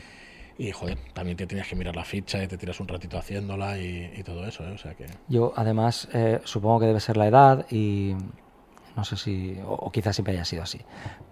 [0.57, 3.77] Y, joder, también te tenías que mirar la ficha y te tiras un ratito haciéndola
[3.79, 4.71] y, y todo eso, ¿eh?
[4.71, 5.05] O sea que...
[5.27, 8.15] Yo, además, eh, supongo que debe ser la edad y
[8.95, 10.79] no sé si, o, o quizás siempre haya sido así,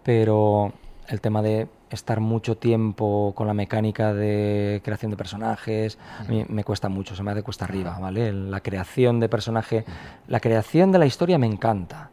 [0.04, 0.74] pero
[1.10, 6.46] el tema de estar mucho tiempo con la mecánica de creación de personajes, a mí
[6.48, 8.32] me cuesta mucho, se me hace cuesta arriba, ¿vale?
[8.32, 9.86] La creación de personaje,
[10.28, 12.12] la creación de la historia me encanta.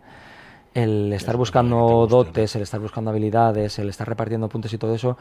[0.73, 5.17] El estar buscando dotes, el estar buscando habilidades, el estar repartiendo puntos y todo eso,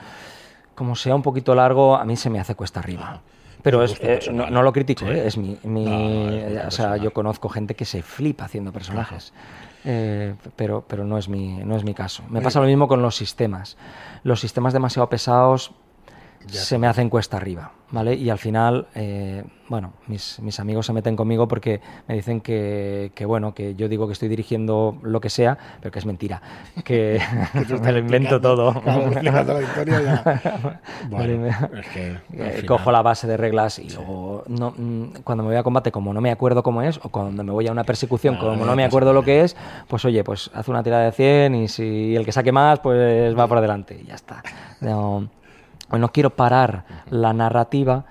[0.76, 3.22] como sea un poquito largo, a mí se me hace cuesta arriba.
[3.64, 5.12] Pero Es eh, no, no lo critico, Sí.
[5.12, 8.02] eh, es mi, mi- No, no, es gusto o sea, yo conozco gente que se
[8.04, 9.34] flipa haciendo personajes,
[9.88, 12.24] Eh, pero, pero no es mi, no es mi caso.
[12.30, 13.78] Me pasa lo mismo con los sistemas.
[14.24, 15.72] Los sistemas demasiado pesados
[16.48, 18.14] Ya se me hacen cuesta arriba, ¿vale?
[18.16, 23.12] Y al final, eh, bueno, mis, mis amigos se meten conmigo porque me dicen que,
[23.16, 26.42] que, bueno, que yo digo que estoy dirigiendo lo que sea, pero que es mentira,
[26.84, 27.20] que
[27.82, 28.74] me lo invento todo.
[28.86, 30.82] La historia ya.
[31.10, 32.10] Bueno, Vale, es que...
[32.10, 35.64] al Eh, cojo la base de reglas y luego no, mm, cuando me voy a
[35.64, 38.52] combate como no me acuerdo cómo es o cuando me voy a una persecución Claro,
[38.52, 39.56] como no me acuerdo lo que es
[39.88, 43.38] pues oye pues haz una tirada de 100 y si el que saque más pues
[43.38, 44.44] va por delante y ya está
[44.82, 45.30] no,
[46.00, 48.06] no quiero parar la narrativa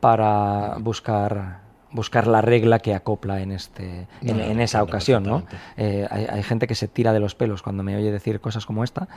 [0.00, 5.44] para buscar buscar la regla que acopla en este en, No, en esa ocasión no.
[5.78, 8.66] Eh, hay, hay gente que se tira de los pelos cuando me oye decir cosas
[8.66, 9.08] como esta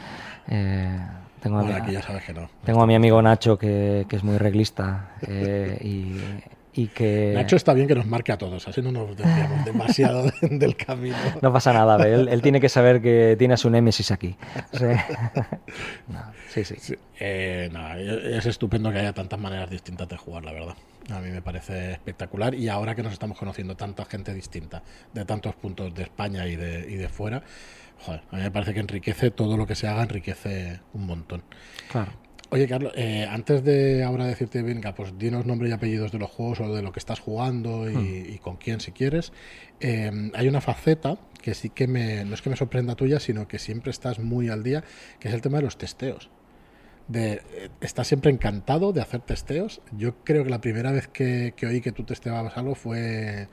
[0.48, 0.98] Eh,
[1.42, 2.50] tengo Bueno, a- aquí ya sabes que no.
[2.64, 6.22] tengo a mi amigo Nacho que, que es muy reglista eh, y,
[6.74, 10.24] y que Nacho está bien que nos marque a todos, así no nos desviamos demasiado
[10.24, 11.16] de- del camino.
[11.42, 11.98] no pasa nada.
[12.08, 14.36] Él, él tiene que saber que tiene a su némesis aquí.
[14.74, 14.86] Sí,
[16.08, 16.64] No, sí.
[16.64, 16.76] sí.
[16.80, 17.70] Sí, eh,
[18.38, 20.76] es estupendo que haya tantas maneras distintas de jugar, la verdad.
[21.12, 24.82] A mí me parece espectacular y ahora que nos estamos conociendo tanta gente distinta
[25.14, 27.42] de tantos puntos de España y de, y de fuera,
[28.00, 31.44] joder, a mí me parece que enriquece todo lo que se haga, enriquece un montón.
[31.92, 32.12] Claro.
[32.54, 36.30] Oye, Carlos, eh, antes de ahora decirte, venga, pues dinos nombre y apellidos de los
[36.30, 38.34] juegos o de lo que estás jugando y, Hmm.
[38.34, 39.32] y con quién si quieres,
[39.80, 43.48] eh, hay una faceta que sí que me, no es que me sorprenda tuya, sino
[43.48, 44.84] que siempre estás muy al día,
[45.20, 46.30] que es el tema de los testeos.
[47.08, 49.82] De, eh, estás siempre encantado de hacer testeos.
[49.98, 53.48] Yo creo que la primera vez que, que oí que tú testeabas algo fue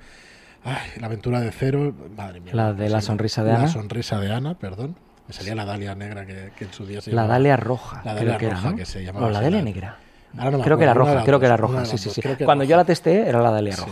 [0.64, 2.52] ay, la aventura de cero, madre mía.
[2.54, 3.68] La ¿cómo de se la sonrisa de La Ana.
[3.68, 4.96] sonrisa de Ana, perdón.
[5.28, 7.34] Me salía la Dalia negra que, que en su día se La llamaba.
[7.34, 8.76] Dalia roja, La creo Dalia que era, roja, ¿no?
[8.76, 9.96] que se llamaba O la Dalia la- negra.
[10.36, 11.98] Ahora no me creo que era acuerdo, una de roja, creo que era roja, sí,
[11.98, 12.20] sí, sí.
[12.22, 12.76] creo que era Cuando yo roja.
[12.82, 13.82] la testé era la Dalia Sí.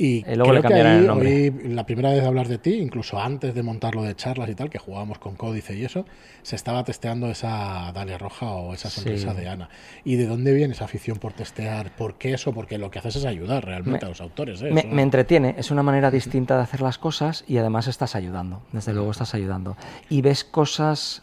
[0.00, 1.28] Y, Y luego le creo que ahí el nombre.
[1.28, 4.54] oí la primera vez de hablar de ti, incluso antes de montarlo de charlas y
[4.54, 6.06] tal, que jugábamos con Códice y eso,
[6.42, 9.40] se estaba testeando esa Dalia Roja o esa sonrisa Sí.
[9.40, 9.68] de Ana.
[10.04, 11.94] ¿Y de dónde viene esa afición por testear?
[11.96, 12.52] ¿Por qué eso?
[12.54, 14.62] Porque lo que haces es ayudar realmente Me- a los autores.
[14.62, 14.70] ¿eh?
[14.70, 18.94] Me, entretiene, es una manera distinta de hacer las cosas y además estás ayudando, desde
[18.94, 19.76] luego estás ayudando.
[20.08, 21.22] Y ves cosas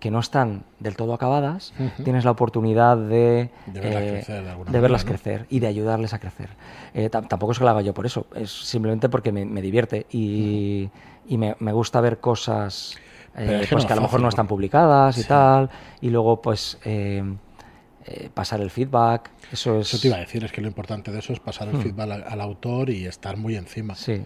[0.00, 2.02] que no están del todo acabadas, Ujú.
[2.02, 5.04] tienes la oportunidad de, eh, De verlas crecer de de verlas manera, ¿no?
[5.04, 6.48] crecer y de ayudarles a crecer.
[6.94, 9.62] Eh, tam- tampoco es que lo haga yo por eso, es simplemente porque me, me
[9.62, 10.88] divierte y,
[11.26, 12.96] y me, me gusta ver cosas
[13.36, 15.28] eh, pues no que a lo mejor fácil, no están publicadas y Sí.
[15.28, 17.22] tal, y luego pues eh,
[18.06, 19.88] eh, pasar el feedback, eso es...
[19.92, 22.10] Eso te iba a decir, es que lo importante de eso es pasar el feedback
[22.10, 23.94] al, al autor y estar muy encima.
[23.94, 23.96] Hmm.
[23.96, 24.24] Sí,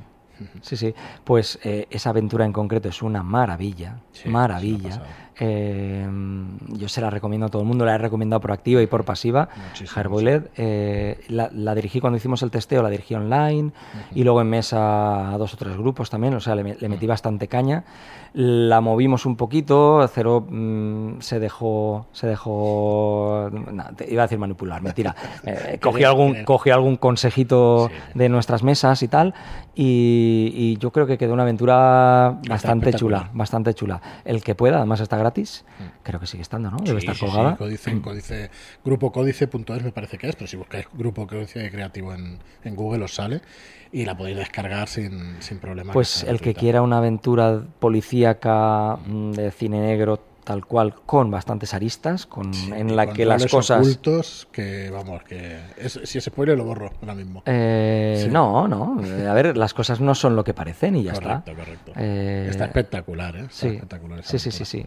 [0.63, 0.95] sí, sí.
[1.25, 5.03] Pues eh, esa aventura en concreto es una maravilla, Sí, maravilla.
[5.39, 6.07] Eh,
[6.69, 9.05] yo se la recomiendo a todo el mundo, la he recomendado por activa y por
[9.05, 9.49] pasiva.
[9.89, 10.45] Hardboiled.
[10.57, 13.73] Eh, la, la dirigí cuando hicimos el testeo, la dirigí online
[14.15, 16.89] y luego en mesa a dos o tres grupos también, o sea, le, me- le
[16.89, 17.85] metí bastante caña.
[18.37, 23.49] La movimos un poquito, Cero mm, se dejó, se dejó,
[23.97, 25.15] te iba a decir manipular, mentira.
[25.47, 28.19] Eh, cogió, algún, cogió algún consejito Sí.
[28.19, 29.35] de nuestras mesas y tal,
[29.75, 34.01] y, y yo creo que quedó una aventura bastante chula, bastante chula.
[34.25, 35.65] El que pueda, además está gratis,
[36.03, 36.77] creo que sigue estando, ¿no?
[36.85, 37.57] Debe Sí, estar sí, sí, colgada.
[37.57, 38.51] códice, códice,
[38.85, 43.05] grupo códice.es me parece que es, pero si buscáis grupo códice creativo en, en Google
[43.05, 43.41] os sale
[43.91, 45.93] y la podéis descargar sin, sin problema.
[45.93, 51.73] Pues el que quiera una aventura policíaca mm, de cine negro tal cual, con bastantes
[51.73, 53.81] aristas, con, Sí, en la que las cosas...
[53.81, 55.59] ocultos que, vamos, que...
[55.79, 57.43] es- si es spoiler lo borro ahora mismo.
[57.47, 58.31] Eh, Sí.
[58.31, 59.01] No, no.
[59.03, 61.55] eh, A ver, las cosas no son lo que parecen y ya correcto, está.
[61.65, 61.93] correcto.
[61.97, 63.41] Eh, Está espectacular, ¿eh?
[63.41, 64.87] Está Sí, espectacular sí, sí, sí, sí.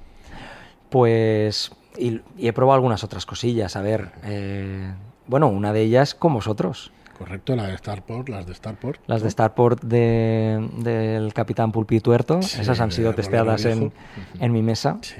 [0.89, 3.75] Pues, y, y he probado algunas otras cosillas.
[3.75, 4.91] A ver, eh,
[5.27, 6.91] bueno, una de ellas con vosotros.
[7.17, 9.01] Correcto, la de Starport, las de Starport.
[9.07, 13.91] Las de Starport de, del Capitán Pulpituerto, Sí, esas han sido testeadas en,
[14.39, 14.99] en mi mesa.
[15.01, 15.15] Sí.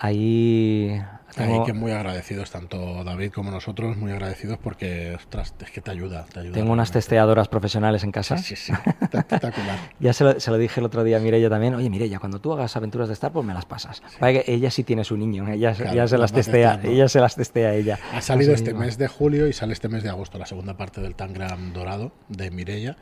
[0.00, 1.00] Ahí
[1.38, 5.80] Ahí tengo, que muy agradecidos, tanto David como nosotros, muy agradecidos porque, ostras, es que
[5.80, 6.54] te ayuda, te ayuda.
[6.54, 8.38] tengo unas testeadoras profesionales en casa.
[8.38, 8.72] Sí, sí, sí,
[9.12, 9.78] espectacular.
[10.00, 11.74] Ya se lo, se lo dije el otro día a Mireia también.
[11.74, 14.02] Oye, Mireia, cuando tú hagas aventuras de Starport me las pasas.
[14.20, 17.20] Vaya que ella sí tiene su niño, ella, Claro, ya se las testea, ella se
[17.20, 17.98] las testea ella.
[18.12, 18.80] Ha salido este mismo.
[18.80, 22.12] mes de julio y sale este mes de agosto la segunda parte del Tangram Dorado
[22.28, 22.96] de Mirella.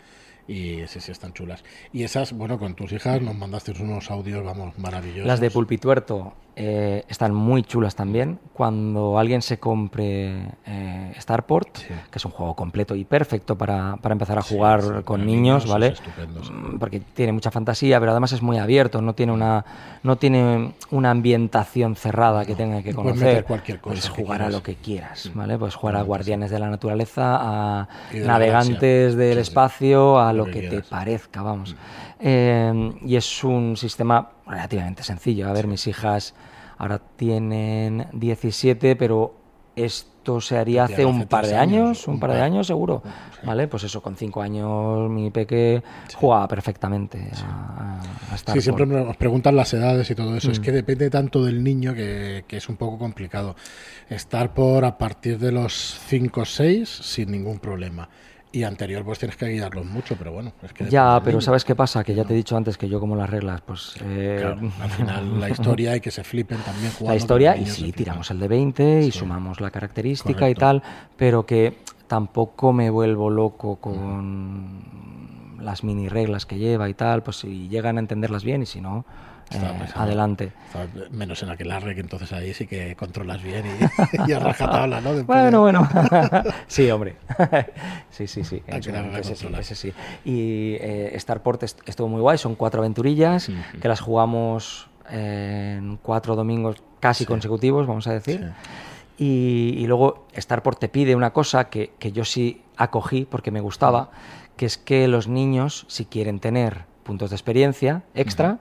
[0.49, 1.65] Y sí, sí, están chulas.
[1.93, 5.27] Y esas, bueno, con tus hijas nos mandaste unos audios, vamos, maravillosos.
[5.27, 8.39] Las de Pulpituerto eh, están muy chulas también.
[8.55, 11.87] Cuando alguien se compre eh, Starport, Sí.
[12.11, 15.27] que es un juego completo y perfecto para, para empezar a Sí, jugar sí, con
[15.27, 15.95] niños, ¿vale?
[16.51, 19.65] Mm, Porque tiene mucha fantasía, pero además es muy abierto, no tiene una,
[20.05, 23.45] no tiene una ambientación cerrada que tenga que conocer.
[23.45, 25.59] cualquier cosa Puedes jugar a lo que quieras, ¿vale?
[25.59, 27.37] Puedes jugar a guardianes de la naturaleza,
[27.83, 31.77] a navegantes del espacio, a Lo que que te parezca, vamos.
[32.21, 35.49] Eh, y es un sistema relativamente sencillo.
[35.49, 36.35] A ver, mis hijas
[36.79, 39.35] ahora tienen 17, pero
[39.77, 42.67] esto se haría Hace hace un par de años, años, un un par de años
[42.67, 43.03] seguro.
[43.05, 43.47] Sí.
[43.47, 43.69] ¿Vale?
[43.69, 45.83] Pues eso, con 5 años mi peque
[46.15, 50.49] jugaba perfectamente a, a Sí, siempre nos preguntan las edades y todo eso.
[50.49, 50.53] Mm.
[50.53, 53.55] Es que depende tanto del niño que, que es un poco complicado.
[54.09, 58.09] Estar por a partir de los 5 o 6 sin ningún problema.
[58.53, 61.41] Y anterior pues tienes que guiarlos mucho, pero bueno, es que depende Ya, pero.
[61.41, 62.03] ¿sabes qué pasa?
[62.05, 63.97] Que ya te he dicho antes que yo como las reglas, pues...
[64.03, 67.11] eh, Claro, al final la historia y que se flipen también jugando.
[67.13, 69.19] la historia y sí, tiramos el de 20 y Sí.
[69.19, 70.83] sumamos la característica y tal,
[71.17, 74.81] pero que tampoco me vuelvo loco con
[75.61, 78.81] las mini reglas que lleva y tal, pues si llegan a entenderlas bien y si
[78.81, 79.05] no,
[79.53, 80.53] eh, adelante.
[81.11, 85.01] Menos en aquel arre que entonces ahí sí que controlas bien y, y a rajatabla,
[85.01, 85.15] ¿no?
[85.15, 85.89] Después Bueno, bueno.
[86.67, 87.17] sí, hombre.
[88.11, 88.63] sí, sí, sí.
[88.67, 88.91] Ese sí,
[89.35, 89.61] controlar.
[89.61, 89.93] ese sí.
[90.25, 92.39] Y eh, Starport est- estuvo muy guay.
[92.39, 93.49] Son cuatro aventurillas
[93.81, 97.29] que las jugamos en cuatro domingos casi Sí.
[97.29, 98.53] consecutivos, vamos a decir.
[99.19, 99.25] Sí.
[99.25, 103.61] Y, y luego Starport te pide una cosa que, que yo sí acogí porque me
[103.61, 104.11] gustaba,
[104.57, 108.59] que es que los niños, si quieren tener puntos de experiencia extra,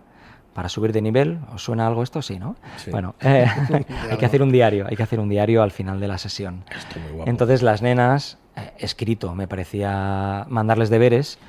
[0.55, 2.21] para subir de nivel, ¿os suena algo esto?
[2.21, 2.55] Sí, ¿no?
[2.77, 2.89] Sí.
[2.89, 3.45] Bueno, eh,
[4.09, 6.63] hay que hacer un diario, hay que hacer un diario al final de la sesión.
[6.75, 7.29] Esto muy guapo.
[7.29, 11.39] Entonces las nenas, eh, escrito, me parecía mandarles deberes,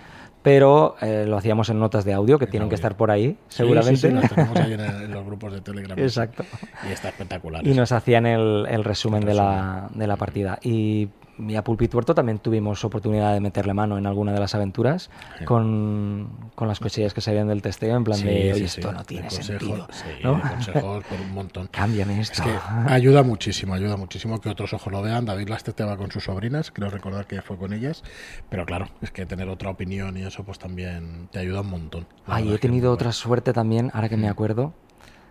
[0.42, 3.38] pero eh, lo hacíamos en notas de audio que En tienen que estar por ahí,
[3.48, 3.96] Sí, seguramente.
[4.00, 4.72] Sí, sí, las tenemos ahí
[5.04, 5.96] en, los grupos de Telegram.
[5.96, 6.44] Exacto.
[6.88, 7.64] Y está espectacular.
[7.64, 10.58] Y nos hacían el, el resumen, El De, la, de la partida.
[10.62, 15.10] Y, y a Pulpituerto también tuvimos oportunidad de meterle mano en alguna de las aventuras
[15.38, 15.44] Sí.
[15.44, 18.92] con, con las cosillas que salían del testeo, en plan Sí, de, oye, sí, esto
[18.92, 19.88] no tiene consejos, sentido.
[19.92, 20.40] Sí, ¿no?
[20.40, 21.66] consejos por un montón.
[21.70, 22.42] Cámbiame Es esto.
[22.44, 25.24] que ayuda muchísimo, ayuda muchísimo que otros ojos lo vean.
[25.26, 28.02] David las testeaba con sus sobrinas, creo recordar que fue con ellas.
[28.48, 32.06] Pero claro, es que tener otra opinión y eso pues también te ayuda un montón.
[32.26, 34.72] Ay, he es tenido otra suerte también, ahora que me acuerdo.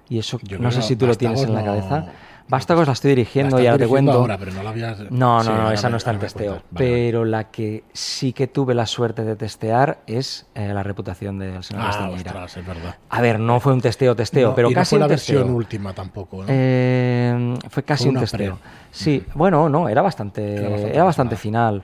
[0.07, 2.05] Y eso, Yo no sé si tú lo tienes en la cabeza.
[2.47, 4.21] Vástagos la estoy dirigiendo La y estás ahora te dirigiendo cuento.
[4.21, 4.99] ahora, pero no la habías...
[5.11, 6.51] No, Sí, no, no, esa me- no está en testeo.
[6.51, 6.61] vale.
[6.77, 11.63] pero la que sí que tuve la suerte de testear es eh, la reputación del
[11.63, 12.31] señor Ah, Castañeira.
[12.31, 12.95] ostras, es verdad.
[13.09, 15.07] A ver, no fue un testeo, testeo, No, pero y no casi fue un la
[15.07, 15.37] testeo.
[15.39, 16.45] versión última tampoco, ¿no?
[16.49, 18.57] Eh, fue casi un testeo.
[18.57, 18.69] pre.
[18.91, 21.81] Sí, bueno, no, era bastante, Era era bastante final.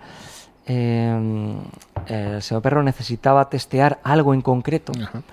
[0.67, 1.56] Eh,
[2.08, 5.24] el señor Perro necesitaba testear algo en concreto Ajá.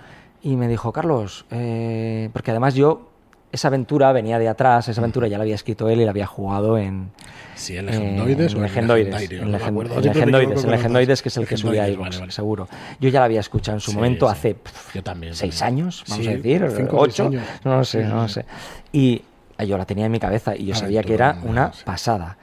[0.42, 3.07] y me dijo, Carlos, eh, porque además yo,
[3.52, 6.26] esa aventura venía de atrás, esa aventura ya la había escrito él y la había
[6.26, 7.11] jugado en,
[7.54, 11.46] Sí, en Legendoides en o en Legendoides, en Legend- en Legendoides, en que es el
[11.48, 12.30] que subía a vale, vale.
[12.32, 12.68] seguro.
[13.00, 14.32] Yo ya la había escuchado en su Sí, momento sí.
[14.32, 15.34] hace pff, Yo también.
[15.34, 15.84] seis también.
[15.84, 17.30] años, vamos Sí, a decir, cinco ocho,
[17.64, 18.44] no lo sé, no lo sé.
[18.92, 19.22] Y
[19.66, 22.37] yo la tenía en mi cabeza y yo sabía que era una pasada.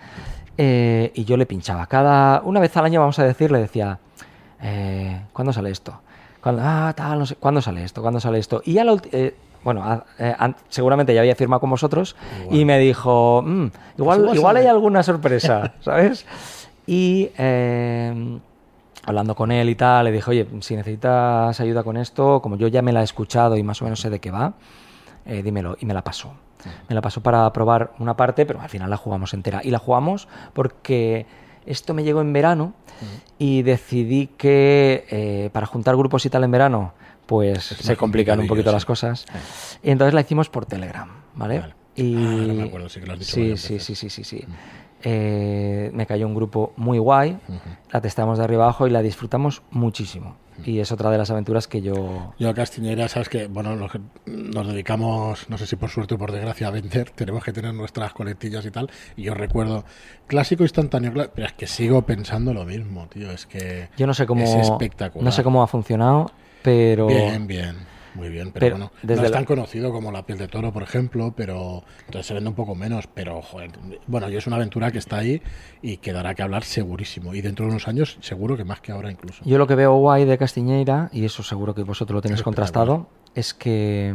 [0.58, 1.86] Eh, y yo le pinchaba.
[1.88, 4.00] Cada una vez al año, vamos a decir, le decía,
[4.62, 6.02] eh, ¿cuándo sale esto?
[6.42, 8.02] ¿Cuándo, ah, tal, no sé, ¿cuándo sale esto?
[8.02, 8.62] ¿Cuándo sale esto?
[8.66, 10.34] Y ya la ulti- eh, bueno, a- eh,
[10.70, 12.16] seguramente ya había firmado con vosotros
[12.52, 13.66] y me dijo, "Mm,
[13.98, 14.70] igual, igual igual hay sale".
[14.70, 16.26] alguna sorpresa, ¿sabes?
[16.88, 18.40] Y eh,
[19.06, 22.68] hablando con él y tal, le dije, oye, si necesitas ayuda con esto, como yo
[22.68, 24.54] ya me la he escuchado y más o menos sé de qué va,
[25.26, 25.76] eh, dímelo.
[25.80, 26.32] Y me la pasó.
[26.90, 29.62] Me la pasó para probar una parte, pero al final la jugamos entera.
[29.64, 31.26] Y la jugamos porque
[31.68, 32.74] esto me llegó en verano
[33.38, 36.94] y decidí que eh, para juntar grupos y tal en verano,
[37.26, 39.26] pues Es se complican un poquito las cosas.
[39.84, 41.10] Y entonces la hicimos por Telegram.
[41.36, 41.60] ¿vale?
[41.60, 41.76] Vale.
[41.96, 42.16] Y...
[42.16, 44.46] Ah, ahora me acuerdo, sí que lo has dicho Sí, sí, sí, sí, sí, sí.
[45.04, 47.60] Eh, me cayó un grupo muy guay, Ujú.
[47.92, 50.38] la testamos de arriba abajo y la disfrutamos muchísimo.
[50.64, 52.34] Y es otra de las aventuras que yo...
[52.40, 56.16] Yo a Castiñeira, sabes que, bueno, los que nos dedicamos, no sé si por suerte
[56.16, 58.90] o por desgracia, a vender, tenemos que tener nuestras colectillas y tal.
[59.18, 59.84] Y yo recuerdo,
[60.28, 63.32] clásico instantáneo, pero es que sigo pensando lo mismo, tío.
[63.32, 64.44] Es que Yo no sé cómo...
[64.44, 65.26] es espectacular.
[65.26, 66.32] No sé cómo ha funcionado,
[66.66, 67.08] pero...
[67.08, 67.78] Bien, bien,
[68.16, 68.52] muy bien.
[68.52, 70.84] Pero, Pero bueno, desde no es la- tan conocido como la piel de toro, por
[70.84, 73.08] ejemplo, pero entonces se vende un poco menos.
[73.08, 73.72] Pero, joder,
[74.08, 75.42] bueno, y es una aventura que está ahí
[75.82, 77.34] y que dará que hablar segurísimo.
[77.34, 79.44] Y dentro de unos años, seguro que más que ahora incluso.
[79.46, 83.08] Yo lo que veo guay de Castiñeira, y eso seguro que vosotros lo tenéis contrastado,
[83.36, 84.14] es que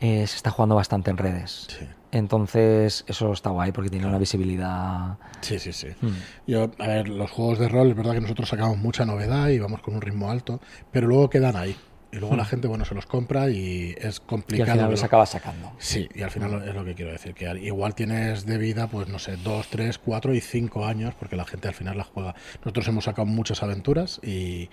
[0.00, 1.66] eh, se está jugando bastante en redes.
[1.68, 1.86] Sí.
[2.10, 5.18] Entonces, eso está guay porque tiene una visibilidad.
[5.40, 5.88] Sí, sí, sí.
[6.00, 6.14] Hmm.
[6.46, 9.58] Yo, a ver, los juegos de rol, es verdad que nosotros sacamos mucha novedad y
[9.58, 11.76] vamos con un ritmo alto, pero luego quedan ahí.
[12.10, 14.04] Y luego la gente, bueno, se los compra y es Hmm.
[14.04, 14.72] Y al complicado.
[14.72, 15.72] final los lo- acaba sacando.
[15.78, 18.86] Sí, y al final es lo que quiero decir, que al- igual tienes de vida,
[18.86, 22.04] pues no sé, dos, tres, cuatro y cinco años, porque la gente al final la
[22.04, 22.34] juega.
[22.64, 24.70] Nosotros hemos sacado muchas aventuras y,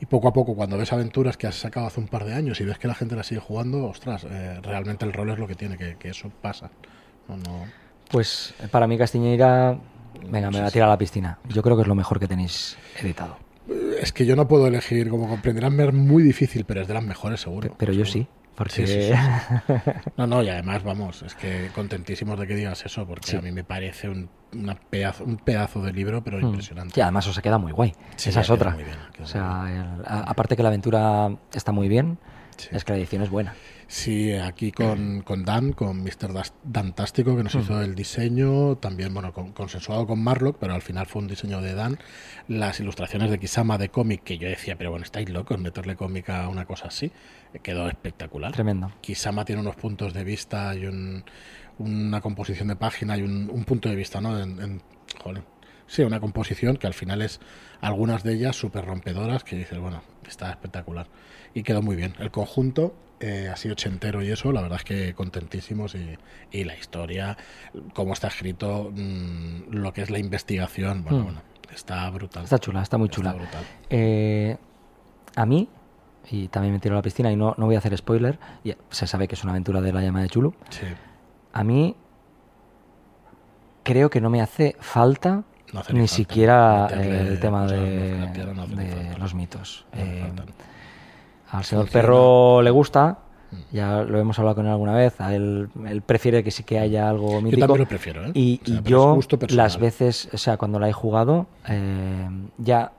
[0.00, 2.60] y poco a poco cuando ves aventuras que has sacado hace un par de años
[2.60, 5.46] y ves que la gente la sigue jugando, ostras, eh, realmente el rol es lo
[5.46, 6.70] que tiene, que, que eso pasa.
[7.28, 7.64] No, no,
[8.10, 9.78] Pues eh, para mí Castiñeira,
[10.28, 11.38] venga, me va a tirar a la piscina.
[11.48, 13.36] Yo creo que es lo mejor que tenéis editado.
[14.00, 17.04] Es que yo no puedo elegir, como comprenderán, es muy difícil, pero es de las
[17.04, 17.68] mejores seguro.
[17.70, 18.26] Pe- Pero yo seguro.
[18.28, 19.12] sí, porque Sí, sí, sí,
[20.16, 23.50] No, no, y además, vamos, es que contentísimos de que digas eso, porque a mí
[23.52, 26.44] me parece un, una pedazo, un pedazo de libro, pero Mm.
[26.46, 27.00] impresionante.
[27.00, 27.94] Y además os queda muy guay.
[28.16, 28.74] Esa es otra.
[28.76, 28.88] bien,
[29.20, 32.18] o sea, el- a- aparte que la aventura está muy bien,
[32.70, 33.54] es que la edición es buena.
[33.94, 36.32] Sí, aquí con, con Dan, con Mr.
[36.64, 41.04] Dantástico, que nos hizo el diseño, también, bueno, con- consensuado con Marlock, pero al final
[41.04, 41.98] fue un diseño de Dan.
[42.48, 46.30] Las ilustraciones de Kisama de cómic, que yo decía, pero bueno, estáis locos meterle cómic
[46.30, 47.12] a una cosa así,
[47.52, 48.52] eh, quedó espectacular.
[48.52, 48.90] Tremendo.
[49.02, 51.22] Kisama tiene unos puntos de vista y un-
[51.76, 54.40] una composición de página y un, un punto de vista, ¿no?
[54.40, 54.82] En, en-
[55.22, 55.42] joder,
[55.86, 57.40] sí, una composición que al final es
[57.82, 61.08] algunas de ellas súper rompedoras que dices, bueno, está espectacular.
[61.52, 62.14] Y quedó muy bien.
[62.20, 66.18] El conjunto, eh, así ochentero y eso, la verdad es que contentísimos y,
[66.50, 67.36] y la historia,
[67.94, 71.24] cómo está escrito, mm, lo que es la investigación, bueno, Mm.
[71.24, 72.44] bueno, está brutal.
[72.44, 73.30] Está chula, está muy chula.
[73.30, 73.64] Está brutal.
[73.90, 74.56] Eh,
[75.36, 75.68] a mí,
[76.30, 78.74] y también me tiro a la piscina y no, no voy a hacer spoiler, y
[78.90, 80.54] se sabe que es una aventura de la llama de Chulu.
[80.70, 80.86] Sí,
[81.52, 81.96] A mí
[83.82, 89.34] creo que no me hace falta no hace ni falta siquiera el tema de, los
[89.34, 89.86] mitos.
[89.94, 90.32] No Eh.
[91.52, 92.02] Al señor Funciona.
[92.02, 93.18] Perro le gusta,
[93.52, 93.56] Mm.
[93.76, 96.78] ya lo hemos hablado con él alguna vez, a él, él prefiere que sí que
[96.78, 97.60] haya algo Yo mítico.
[97.60, 98.30] también lo prefiero, ¿eh?
[98.32, 101.46] Y, O sea, y pero es yo, las veces, o sea, cuando la he jugado,
[101.68, 102.92] eh, ya,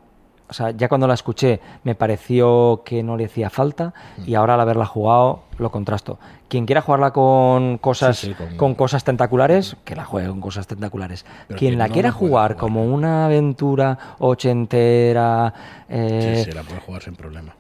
[0.47, 4.23] o sea, ya cuando la escuché me pareció que no le hacía falta Mm.
[4.27, 6.19] y ahora al haberla jugado lo contrasto.
[6.49, 8.75] Quien quiera jugarla con cosas, Sí, sí, con- con...
[8.75, 11.25] cosas tentaculares, que la juegue con cosas tentaculares.
[11.47, 12.57] Pero Quien quien la no quiera jugar.
[12.57, 15.51] como una aventura ochentera,
[15.89, 17.55] eh, Sí, sí, la puede jugar sin problema.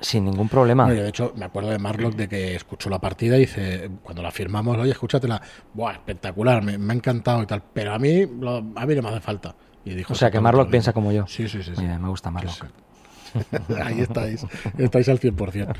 [0.00, 0.88] Sin ningún problema.
[0.88, 4.22] Yo, de hecho, me acuerdo de Marlock de que escuchó la partida y dice, cuando
[4.22, 5.40] la firmamos, oye, escúchatela,
[5.72, 9.02] Buah, espectacular, me, me ha encantado y tal, pero a mí, lo- a mí no
[9.02, 9.54] me hace falta.
[9.84, 11.26] Y dijo o sea, que Marlock lo piensa como yo.
[11.26, 11.72] Sí, sí, sí.
[11.78, 12.54] Bien, me gusta Marlock.
[12.54, 12.72] Sí, sí.
[13.84, 14.46] Ahí estáis,
[14.78, 15.74] estáis al 100%.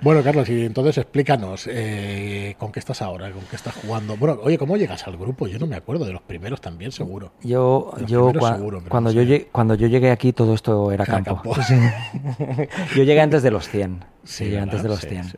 [0.00, 3.30] Bueno, Carlos, y entonces explícanos, eh, ¿con qué estás ahora?
[3.30, 4.16] ¿Con qué estás jugando?
[4.16, 5.46] Bueno, oye, ¿cómo llegas al grupo?
[5.46, 7.32] Yo no me acuerdo, de los primeros también, seguro.
[7.42, 11.14] Yo, yo cua- seguro, cuando, yo llegué, cuando yo llegué aquí todo esto era Era
[11.22, 11.34] campo.
[11.52, 11.62] campo.
[11.62, 11.74] Sí.
[12.96, 14.04] yo llegué antes de los 100.
[14.24, 15.24] Sí, llegué antes de los Sí, 'cien.
[15.24, 15.36] sí.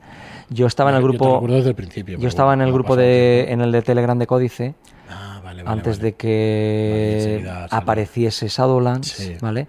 [0.51, 2.19] Yo estaba en el Yo grupo, recuerdo desde el principio.
[2.19, 4.75] yo estaba en el grupo de, en el de Telegram de Códice
[5.11, 6.11] Ah, vale, vale, antes vale.
[6.11, 9.41] de que apareciese Shadowlands.
[9.41, 9.67] ¿vale?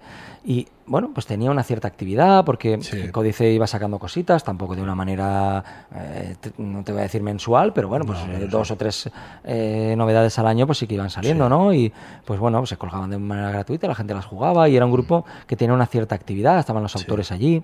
[0.50, 3.10] Y bueno, pues tenía una cierta actividad porque Sí.
[3.10, 5.62] Códice iba sacando cositas, tampoco de una manera,
[5.94, 8.72] eh, no te voy a decir mensual, pero bueno, pues No, eh, dos sí.
[8.72, 9.10] o tres
[9.44, 11.50] eh, novedades al año pues sí que iban saliendo, Sí.
[11.50, 11.74] ¿no?
[11.74, 11.92] Y
[12.24, 14.92] pues bueno, pues se colgaban de manera gratuita, la gente las jugaba y era un
[14.92, 17.62] grupo que tenía una cierta actividad, estaban los autores allí.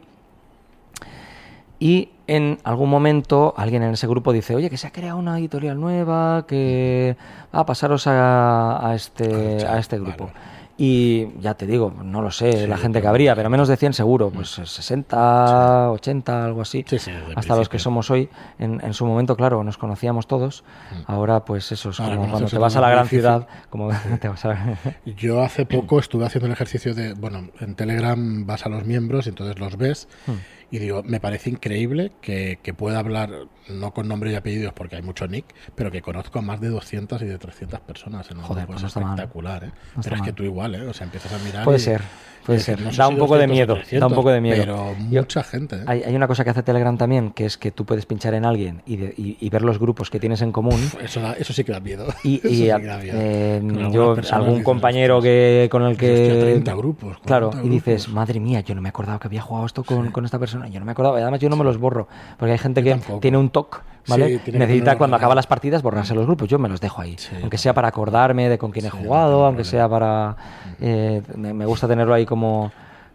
[1.78, 5.38] Y en algún momento alguien en ese grupo dice, oye, que se ha creado una
[5.38, 7.16] editorial nueva, que
[7.54, 10.26] va a pasaros a, a este, a este grupo.
[10.26, 10.53] vale.
[10.76, 13.76] Y ya te digo, no lo sé, Sí, la gente que habría, pero menos de
[13.76, 16.84] 100 seguro, pues 60, 80, algo así.
[16.88, 20.64] Sí, sí, Hasta los que somos hoy, en, en su momento, claro, nos conocíamos todos.
[21.06, 23.20] Ahora, pues eso es Ahora como cuando te vas a la gran difícil.
[23.20, 24.78] ciudad, como te vas a la-
[25.16, 29.26] Yo hace poco estuve haciendo el ejercicio de, bueno, en Telegram vas a los miembros
[29.26, 30.32] y entonces los ves Hmm.
[30.74, 33.30] Y digo, me parece increíble que, que pueda hablar,
[33.68, 35.44] no con nombre y apellidos porque hay mucho nick,
[35.76, 38.80] pero que conozco a más de 200 y de 300 personas en el Joder, grupo.
[38.80, 39.14] pues Es no mal.
[39.14, 39.70] espectacular, ¿eh?
[39.94, 40.82] No pero es que tú igual, ¿eh?
[40.88, 42.00] O sea, empiezas a mirar Puede y, ser.
[42.44, 42.80] puede ser.
[42.80, 44.56] no da un poco de 200 o miedo, da 300, un poco de miedo.
[44.60, 45.76] Pero Yo- mucha gente.
[45.76, 45.84] ¿eh?
[45.86, 48.44] Hay, hay una cosa que hace Telegram también, que es que tú puedes pinchar en
[48.44, 50.80] alguien y, de- y- y ver los grupos que tienes en común.
[51.00, 52.06] Eso, da- eso sí que da miedo.
[52.24, 53.16] Y, Eso y, sí a- que da miedo.
[53.20, 53.62] eh,
[53.92, 56.38] yo, algún compañero "Ostras, que con el que...
[56.40, 58.14] 30 grupos, Claro, 40 y dices, grupos".
[58.14, 60.63] madre mía, yo no me acordaba que había jugado esto con, con esta persona.
[60.68, 61.18] Yo no me acordaba.
[61.18, 62.08] Y además yo no me los borro.
[62.38, 63.20] Porque hay gente Yo que tampoco.
[63.20, 64.40] tiene un TOC, ¿vale?
[64.44, 66.48] Sí, Necesita cuando acaba las partidas borrarse los grupos.
[66.48, 67.16] Yo me los dejo ahí.
[67.18, 70.36] Sí, aunque sea para acordarme de con quién he Sí, jugado, aunque sea para...
[70.80, 72.72] eh, me, gusta tenerlo ahí como,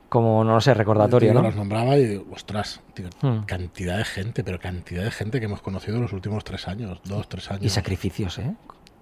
[0.10, 1.48] como no lo sé, recordatorio, Tío, ¿no?
[1.48, 3.44] Los nombraba y digo, ostras, tío, Hmm.
[3.46, 7.00] cantidad de gente, pero cantidad de gente que hemos conocido en los últimos tres años,
[7.06, 7.64] dos, tres años.
[7.64, 8.54] Y sacrificios, ¿eh?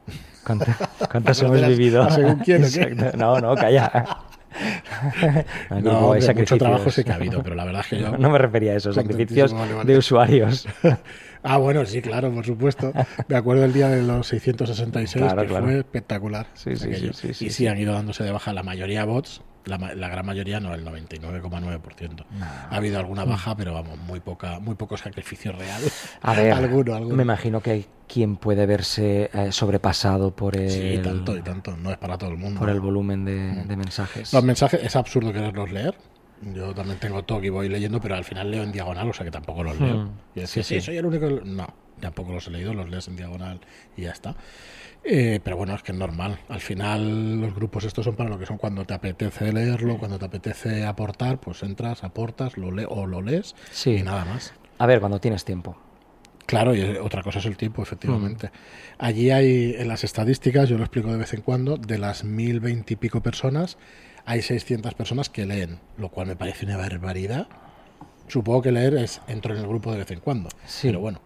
[0.45, 2.03] ¿Cuántas, hemos vivido?
[2.03, 2.95] ¿a según quién o qué?
[3.17, 3.91] No, no, calla.
[5.81, 8.11] No, hay hombre, mucho trabajo sí que ha habido, pero la verdad es que yo...
[8.11, 9.93] No, no me refería a eso, sacrificios Contentísimo, vale, vale.
[9.93, 10.67] de usuarios.
[11.43, 12.91] Ah, bueno, sí, claro, por supuesto.
[13.29, 15.65] Me acuerdo el día de los 666, Claro, que claro.
[15.65, 16.47] fue espectacular.
[16.55, 17.67] Sí, sí, sí, sí, y sí, sí.
[17.67, 22.25] han ido dándose de baja la mayoría bots, la, la gran mayoría no, el 99,9%.
[22.41, 25.81] Ha habido alguna baja, pero vamos, muy poca, muy poco sacrificio real.
[26.21, 27.15] A ver, alguno, alguno.
[27.15, 31.75] me imagino que hay quien puede verse eh, sobrepasado por el, Sí, tanto y tanto,
[31.77, 32.59] no es para todo el mundo.
[32.59, 34.31] por el volumen de, de mensajes.
[34.33, 35.95] Los mensajes es absurdo quererlos leer.
[36.53, 39.25] Yo también tengo TOC y voy leyendo, pero al final leo en diagonal, o sea
[39.25, 40.03] que tampoco los leo.
[40.05, 40.09] Hmm.
[40.35, 40.85] Y decir, Sí, sí, sí.
[40.85, 41.27] soy el único.
[41.43, 41.67] No,
[41.99, 43.59] tampoco los he leído, los lees en diagonal
[43.95, 44.35] y ya está.
[45.03, 46.39] Eh, pero bueno, es que es normal.
[46.49, 50.19] Al final, los grupos estos son para lo que son cuando te apetece leerlo, cuando
[50.19, 53.91] te apetece aportar, pues entras, aportas, lo le o lo lees Sí.
[53.97, 54.53] y nada más.
[54.79, 55.77] A ver, cuando tienes tiempo.
[56.45, 58.47] Claro, y otra cosa es el tiempo, efectivamente.
[58.47, 58.51] Mm.
[58.99, 62.59] Allí hay, en las estadísticas, yo lo explico de vez en cuando, de las mil
[62.61, 63.77] veinte y pico personas,
[64.25, 67.47] hay 600 personas que leen, lo cual me parece una barbaridad.
[68.27, 70.87] Supongo que leer es entro en el grupo de vez en cuando, Sí.
[70.87, 71.21] pero bueno.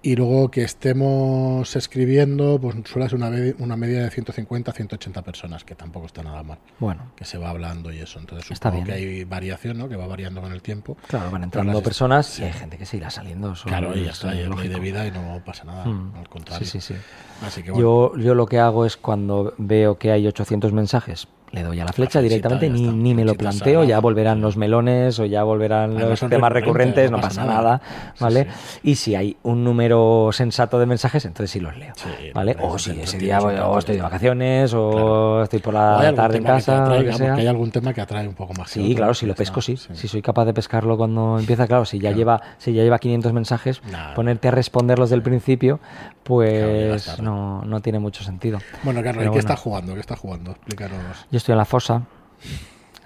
[0.00, 5.64] Y luego que estemos escribiendo, pues suele ser una, una media de 150 180 personas,
[5.64, 8.20] que tampoco está nada mal, Bueno, que se va hablando y eso.
[8.20, 8.96] Entonces Está supongo bien.
[8.96, 9.88] que hay variación, ¿no?
[9.88, 10.96] Que va variando con el tiempo.
[11.08, 12.42] claro, van entrando las- personas sí.
[12.42, 13.54] y hay gente que se irá saliendo.
[13.64, 16.12] Claro, y ya es está, y es ley de vida y no pasa nada, Mm.
[16.16, 16.64] al contrario.
[16.66, 17.00] Sí, sí, sí.
[17.44, 18.12] Así que bueno.
[18.14, 21.84] Yo, yo lo que hago es cuando veo que hay 800 mensajes, le doy a
[21.84, 22.92] la flecha directamente, ni, está.
[22.94, 27.10] ni me lo planteo, ya volverán los melones o ya volverán Además los temas recurrentes,
[27.10, 27.80] recurrentes, no pasa nada,
[28.20, 28.44] ¿vale?
[28.44, 28.80] sí.
[28.82, 32.56] Y si hay un número sensato de mensajes, entonces sí los leo, Sí, ¿vale?
[32.60, 35.42] O si ese día voy- o estoy de que- vacaciones o Claro.
[35.44, 37.26] estoy por la tarde en tema que casa, o que sea.
[37.28, 38.70] porque hay algún tema que atrae un poco más.
[38.72, 39.76] que Sí, claro, si lo está, pesco, sí.
[39.76, 42.16] Si soy capaz de pescarlo cuando empieza, claro, si ya Claro.
[42.18, 43.80] lleva si ya lleva 500 mensajes,
[44.14, 45.80] ponerte a responderlos del principio,
[46.24, 48.58] pues no, no tiene mucho sentido.
[48.82, 49.94] Bueno, Carlos, ¿y Pero qué estás jugando?
[49.94, 50.50] ¿Qué estás jugando?
[50.52, 51.26] Explícanos.
[51.38, 52.02] Yo estoy en la fosa,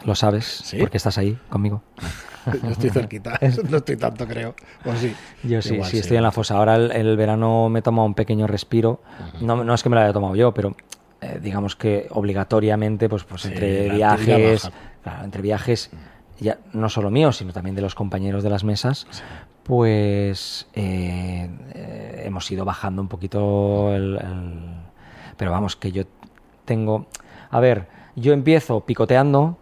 [0.07, 0.79] lo sabes, ¿Sí?
[0.79, 1.83] porque estás ahí conmigo.
[2.63, 4.55] Yo estoy cerquita, no estoy tanto, creo.
[4.99, 5.15] Sí.
[5.43, 6.57] Yo sí, Igual sí, estoy en la fosa.
[6.57, 9.03] Ahora el, el verano me he tomado un pequeño respiro.
[9.43, 10.75] no, no es que me lo haya tomado yo, pero
[11.21, 14.71] eh, digamos que obligatoriamente, pues, pues Sí, entre viajes,
[15.23, 15.91] entre viajes,
[16.41, 19.07] ya no solo míos, sino también de los compañeros de las mesas,
[19.63, 24.71] pues eh, eh, hemos ido bajando un poquito el, el-
[25.37, 26.05] Pero vamos, que yo
[26.65, 27.09] tengo...
[27.51, 29.57] A ver, yo empiezo picoteando.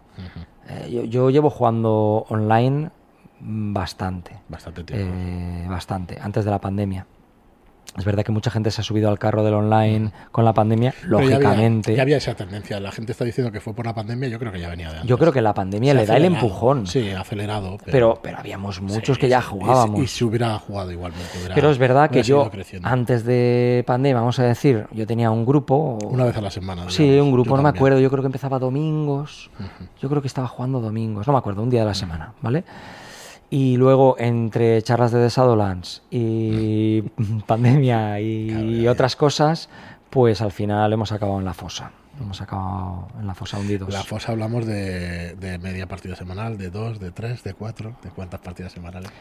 [0.67, 2.91] eh, yo, yo llevo jugando online
[3.39, 4.39] bastante.
[4.47, 5.13] Bastante tiempo.
[5.15, 7.05] Eh, bastante, antes de la pandemia.
[7.97, 10.93] Es verdad que mucha gente se ha subido al carro del online con la pandemia,
[11.01, 11.95] Pero ya había- lógicamente.
[11.95, 12.79] Ya había, esa tendencia.
[12.79, 14.29] La gente está diciendo que fue por la pandemia.
[14.29, 15.09] Yo creo que ya venía de antes.
[15.09, 16.87] Yo creo que la pandemia Se le da el empujón.
[16.87, 17.77] Sí, acelerado.
[17.85, 19.99] pero, pero habíamos muchos Sí, que ya sí, y- jugábamos.
[19.99, 21.29] Y, se hubiera jugado igualmente.
[21.37, 22.87] hubiera- pero es verdad que yo, creciendo.
[22.87, 25.97] antes de pandemia, vamos a decir, yo tenía un grupo.
[26.05, 26.85] Una vez a la semana.
[26.89, 29.49] Sí, un grupo, Yo no me acuerdo, yo creo que empezaba domingos.
[30.01, 32.63] Yo creo que estaba jugando domingos, no me acuerdo, un día de la semana, ¿vale?
[33.51, 37.01] Y luego entre charlas de The Shadowlands y
[37.47, 38.91] pandemia y ya.
[38.91, 39.69] otras cosas,
[40.09, 41.91] pues al final hemos acabado en la fosa.
[42.19, 43.91] Hemos acabado en la fosa hundidos.
[43.93, 48.09] La fosa hablamos de, de media partida semanal, de dos, de tres, de cuatro, de
[48.09, 49.11] cuántas partidas semanales.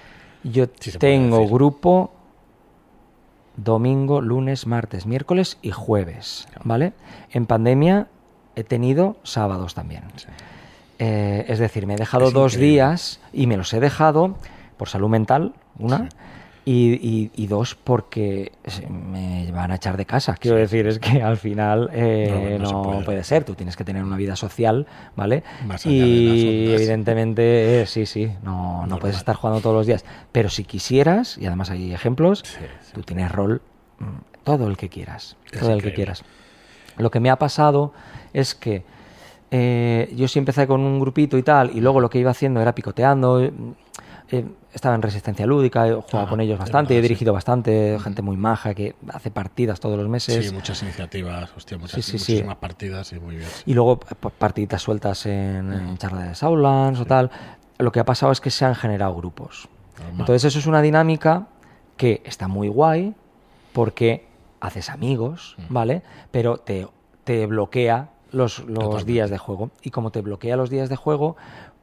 [0.45, 2.13] Yo tengo grupo
[3.57, 6.93] domingo, lunes, martes, miércoles y jueves, ¿vale?
[7.33, 8.07] En pandemia
[8.55, 10.05] he tenido sábados también.
[10.15, 10.27] Sí.
[11.03, 12.73] Eh, es decir, me he dejado Es dos increíble.
[12.75, 14.37] días y me los he dejado
[14.77, 16.11] por salud mental, una,
[16.67, 18.53] y, y- y dos porque
[18.91, 20.35] me van a echar de casa.
[20.39, 23.03] Quiero decir, es que al final eh, No, no se no, puede.
[23.05, 23.25] puede.
[23.25, 24.87] ser, tú tienes que tener una vida social,
[25.17, 25.43] ¿vale?
[25.67, 29.87] Más allá de y evidentemente, eh, sí, sí, no, no puedes estar jugando todos los
[29.87, 30.05] días.
[30.33, 32.93] Pero si quisieras, y además hay ejemplos, Sí, sí.
[32.93, 33.63] tú tienes rol
[33.99, 34.05] mm,
[34.45, 36.25] todo el que quieras, Es todo el que quieras.
[36.99, 37.95] Lo que me ha pasado
[38.35, 38.85] es que
[39.51, 42.61] eh, yo sí empecé con un grupito y tal, y luego lo que iba haciendo
[42.61, 43.41] era picoteando.
[43.43, 43.53] eh,
[44.73, 47.03] estaba en Resistencia Lúdica, he jugado Ah, con ellos bastante, verdad, he sí.
[47.03, 50.47] dirigido bastante, gente muy maja que hace partidas todos los meses.
[50.47, 52.33] Sí, muchas iniciativas, hostia, muchas, Sí, sí, sí.
[52.35, 53.49] muchísimas partidas y muy bien.
[53.67, 57.31] Y luego p- partiditas sueltas en, en charla de Saulands o tal.
[57.79, 59.69] Lo que ha pasado es que se han generado grupos.
[59.99, 60.21] Normal.
[60.21, 61.49] Entonces eso es una dinámica
[61.97, 63.15] que está muy guay
[63.73, 64.29] porque
[64.61, 66.03] haces amigos, ¿vale?
[66.31, 66.87] Pero te,
[67.25, 69.71] te bloquea los, los días de juego.
[69.83, 71.37] Y como te bloquea los días de juego,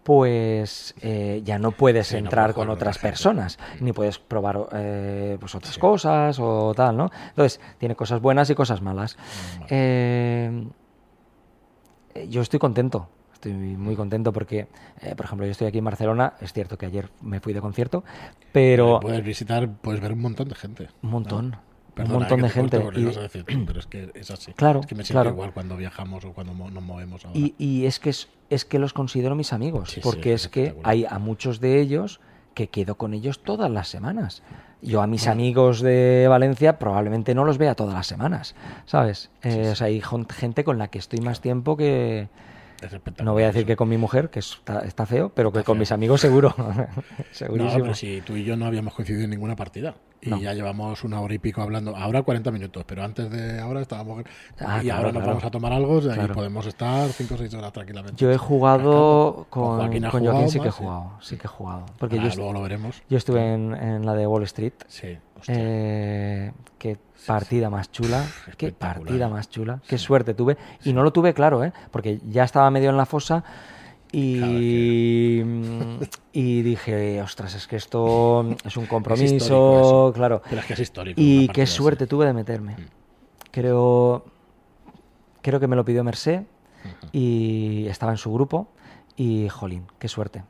[0.04, 5.54] pues eh, ya no puedes Sí, entrar con otras personas, ni puedes probar eh, pues
[5.56, 5.80] otras Sí.
[5.82, 7.10] cosas o tal, ¿no?
[7.30, 9.18] Entonces, tiene cosas buenas y cosas malas.
[9.70, 10.66] Eh,
[12.16, 14.68] eh, yo estoy contento, estoy muy contento porque,
[15.02, 17.60] eh, por ejemplo, yo estoy aquí en Barcelona, es cierto que ayer me fui de
[17.62, 18.04] concierto,
[18.54, 20.88] pero Puedes visitar, puedes ver un montón de gente.
[21.02, 21.58] un montón,
[21.98, 22.78] Perdona, un montón de gente.
[22.96, 24.54] Y, decir tú, pero es que es así.
[24.54, 25.30] Claro, es que me siento claro.
[25.32, 27.38] igual cuando viajamos o cuando nos movemos ahora.
[27.38, 30.44] y- y es que es, es que los considero mis amigos, Sí, sí, porque es
[30.46, 32.20] es que hay a muchos de ellos
[32.54, 34.42] que quedo con ellos todas las semanas.
[34.82, 39.30] Yo a mis amigos de Valencia probablemente no los vea todas las semanas, ¿sabes?
[39.44, 42.30] Eh, O sea, hay gente con la que estoy más tiempo que,
[42.82, 45.60] Es No voy a decir que con mi mujer, que está, está feo, pero que
[45.60, 45.80] Está con feo.
[45.80, 46.54] mis amigos seguro.
[46.58, 46.86] No,
[47.32, 47.82] Segurísimo.
[47.82, 49.96] pero si tú y yo no habíamos coincidido en ninguna partida.
[50.22, 50.38] Y No.
[50.40, 51.96] ya llevamos una hora y pico hablando.
[51.96, 54.24] Ahora 40 minutos, pero antes de ahora estábamos.
[54.60, 55.28] Ah, y claro, ahora nos claro.
[55.28, 56.02] vamos a tomar algo.
[56.02, 56.34] Sea, Claro.
[56.34, 58.16] y podemos estar 5 o 6 horas tranquilamente.
[58.18, 60.78] Yo he jugado Con con, Joaquín ha con jugado Joaquín, sí que he sí.
[60.80, 61.12] jugado.
[61.22, 61.86] Sí que he jugado.
[62.00, 63.02] Porque Ah, yo, luego lo veremos.
[63.10, 64.74] yo estuve en, en la de Wall Street.
[64.88, 65.18] Sí.
[65.48, 68.26] Eh, qué partida más chula,
[68.58, 70.58] qué partida más chula, qué suerte tuve.
[70.84, 71.74] Y no lo tuve claro, ¿eh?
[71.92, 73.44] porque ya estaba medio en la fosa
[74.12, 75.42] y,
[76.34, 80.42] y dije, ostras, es que esto es un compromiso, claro.
[80.50, 81.20] Pero es que es histórico.
[81.22, 82.10] Y qué suerte así.
[82.10, 82.74] tuve de meterme.
[82.74, 82.86] Mm.
[83.52, 84.26] Creo,
[85.42, 86.46] creo que me lo pidió Mercé
[87.12, 88.68] y estaba en su grupo
[89.16, 90.44] y, jolín, qué suerte,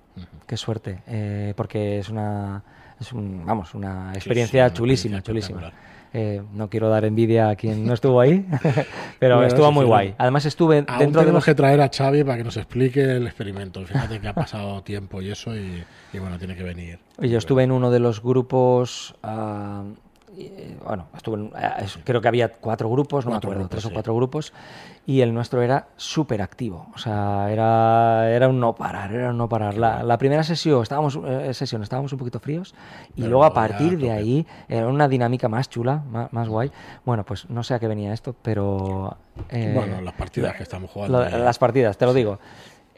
[0.46, 2.62] qué suerte, eh, porque es una,
[3.00, 5.78] es un, vamos, una experiencia sí, chulísima, experiencia chulísima.
[6.14, 8.46] Eh, no quiero dar envidia a quien no estuvo ahí,
[9.20, 10.16] pero Bueno, estuvo muy guay.
[10.18, 11.46] Además estuve Aún dentro de tenemos los...
[11.46, 13.86] que traer a Xavi para que nos explique el experimento.
[13.86, 15.84] Fíjate que ha pasado tiempo y eso, y,
[16.14, 17.00] y bueno, tiene que venir.
[17.20, 19.16] Yo estuve en uno de los grupos.
[19.24, 19.94] eh,
[20.86, 21.52] bueno, estuve en-
[21.84, 24.54] es- creo que había cuatro grupos, no Cuatro me acuerdo, grupos, tres o cuatro grupos.
[25.06, 26.88] Y el nuestro era súper activo.
[26.94, 29.78] O sea, era, era un no parar, era un no parar.
[29.78, 32.76] La, la primera sesión estábamos, eh, sesión estábamos un poquito fríos.
[33.16, 36.72] Y Pero luego a partir de ahí era una dinámica más chula, más, más guay.
[37.06, 39.16] Bueno, pues no sé a qué venía esto, pero.
[39.50, 41.24] eh, Bueno, las partidas que estamos jugando.
[41.24, 42.40] lo- las partidas, te lo digo.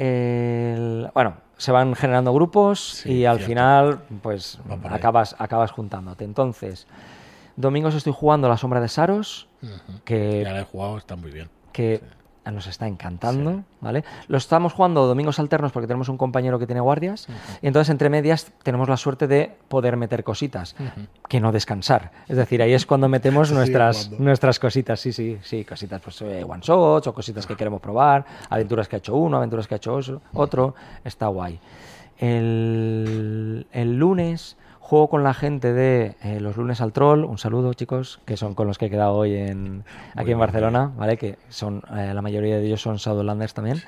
[0.10, 3.50] El- bueno, se van generando grupos Sí, y al cierto.
[3.50, 4.60] final, pues
[4.90, 6.24] acabas, acabas juntándote.
[6.24, 6.88] Entonces,
[7.60, 9.48] domingos estoy jugando La Sombra de Saros,
[10.06, 11.50] que, Ya la he jugado, está muy bien.
[11.74, 12.02] que
[12.52, 14.04] nos está encantando, ¿vale?
[14.28, 17.28] Lo estamos jugando domingos alternos porque tenemos un compañero que tiene guardias
[17.62, 20.76] y entonces entre medias tenemos la suerte de poder meter cositas,
[21.28, 22.12] que no descansar.
[22.28, 26.44] Es decir, ahí es cuando metemos nuestras, nuestras cositas, sí, sí, sí, cositas pues eh,
[26.44, 29.78] one shots o cositas que queremos probar, aventuras que ha hecho uno, aventuras que ha
[29.78, 30.00] hecho
[30.34, 31.60] otro, está guay.
[32.18, 34.58] El, el lunes
[34.90, 38.56] juego con la gente de eh, los lunes al troll, un saludo chicos, que son
[38.56, 39.84] con los que he quedado hoy en,
[40.16, 41.16] aquí bien, en Barcelona, ¿vale?
[41.16, 43.84] Que son, eh, la mayoría de ellos son Shadowlanders también.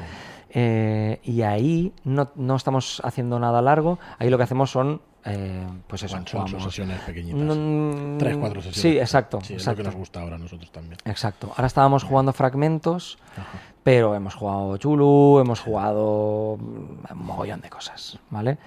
[0.52, 5.66] Eh, y ahí no, no estamos haciendo nada largo, ahí lo que hacemos son, eh,
[5.88, 6.64] pues eso, o jugamos.
[6.64, 7.58] sesiones pequeñitas.
[7.58, 8.82] Mm, Tres, cuatro sesiones.
[8.82, 9.40] Sí, exacto.
[9.42, 9.80] Sí, es exacto.
[9.80, 10.98] lo que nos gusta ahora a nosotros también.
[11.06, 11.48] Exacto.
[11.50, 13.58] Ahora estábamos jugando fragmentos, Ajá.
[13.84, 18.60] pero hemos jugado Chulu, hemos jugado un mogollón de cosas, ¿vale?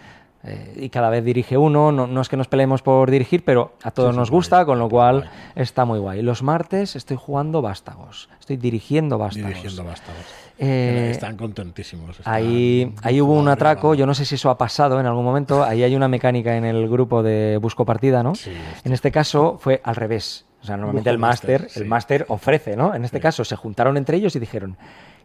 [0.46, 3.72] Eh, y cada vez dirige uno, no, no es que nos peleemos por dirigir, pero
[3.82, 5.30] a todos sí, nos guay, gusta, con lo cual guay.
[5.56, 6.20] está muy guay.
[6.22, 9.48] Los martes estoy jugando vástagos, estoy dirigiendo vástagos.
[9.48, 10.20] Dirigiendo vástagos.
[10.58, 12.18] Eh, Están contentísimos.
[12.18, 15.24] están Ahí, ahí hubo un atraco, yo no sé si eso ha pasado en algún
[15.24, 18.34] momento, ahí hay una mecánica en el grupo de Busco Partida, ¿no?
[18.34, 18.52] Sí,
[18.84, 20.44] En este caso fue al revés.
[20.62, 21.88] O sea, normalmente Busco el máster, máster, el sí.
[21.88, 22.94] máster ofrece, ¿no?
[22.94, 24.76] En este caso se juntaron entre ellos y dijeron,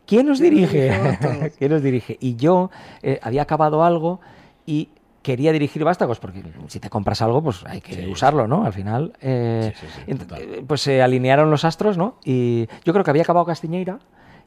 [0.07, 0.91] ¿quién nos dirige?
[1.59, 2.17] ¿Quién nos dirige?
[2.19, 2.71] Y yo
[3.03, 4.19] eh, había acabado algo
[4.65, 4.89] y
[5.29, 8.05] quería dirigir vástagos, porque si te compras algo, pues hay que Sí.
[8.07, 8.65] usarlo, ¿no?
[8.65, 12.15] Al final, eh, Sí, sí, eh, pues se alinearon los astros, ¿no?
[12.25, 13.99] Y yo creo que había acabado Castiñeira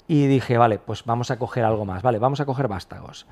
[0.09, 3.27] y dije, vale, pues vamos a coger algo más, vale, vamos a coger vástagos.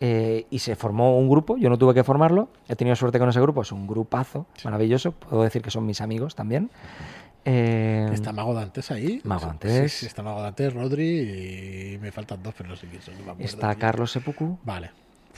[0.00, 3.28] Eh, y se formó un grupo, yo no tuve que formarlo, he tenido suerte con
[3.28, 6.68] ese grupo, es un grupazo maravilloso, puedo decir que son mis amigos también.
[7.44, 9.20] Eh, ¿Está Mago Dantes ahí?
[9.22, 9.92] Mago Dantes.
[9.92, 13.14] Sí, sí, está Mago Dantes, Rodri y me faltan dos, pero no sé quién son.
[13.24, 13.78] no está tío.
[13.78, 14.90] Carlos Sepuku Vale.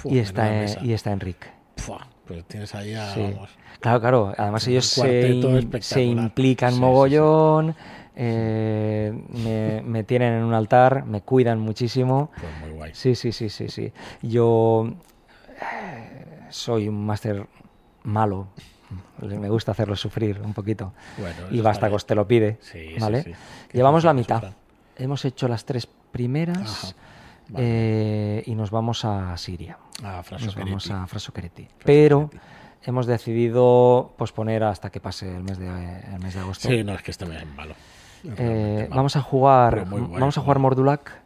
[0.04, 1.48] Y, está, y está Enrique.
[1.88, 3.20] Fua, pues tienes ahí a, Sí.
[3.22, 3.50] vamos.
[3.80, 4.34] Claro, claro.
[4.36, 5.30] Además ellos se,
[6.04, 7.74] implican Sí, mogollón,
[8.14, 12.30] eh, me, me tienen en un altar, me cuidan muchísimo.
[12.38, 12.90] Pues muy guay.
[12.94, 13.92] Sí, sí, sí, sí, sí.
[14.22, 14.90] Yo...
[15.60, 17.46] eh, soy un máster
[18.02, 18.48] malo.
[19.20, 20.92] Me gusta hacerlo sufrir un poquito.
[21.18, 22.58] Bueno, y está te lo pide.
[22.60, 23.22] Sí, ¿vale?
[23.22, 23.32] sí.
[23.72, 24.52] Llevamos la mitad.
[24.96, 26.94] Hemos hecho las tres primeras Ajá.
[27.48, 27.64] Vale.
[27.66, 29.78] eh, y nos vamos a Siria.
[30.02, 31.66] Ah, Nos vamos a Frasoquereti.
[31.84, 32.30] Pero
[32.82, 36.68] hemos decidido posponer hasta que pase el mes de, el mes de agosto.
[36.68, 37.74] Sí, no, es que este me es malo.
[38.36, 40.58] Eh, vamos a jugar, bueno, vamos a jugar.
[40.58, 41.22] Mordulac,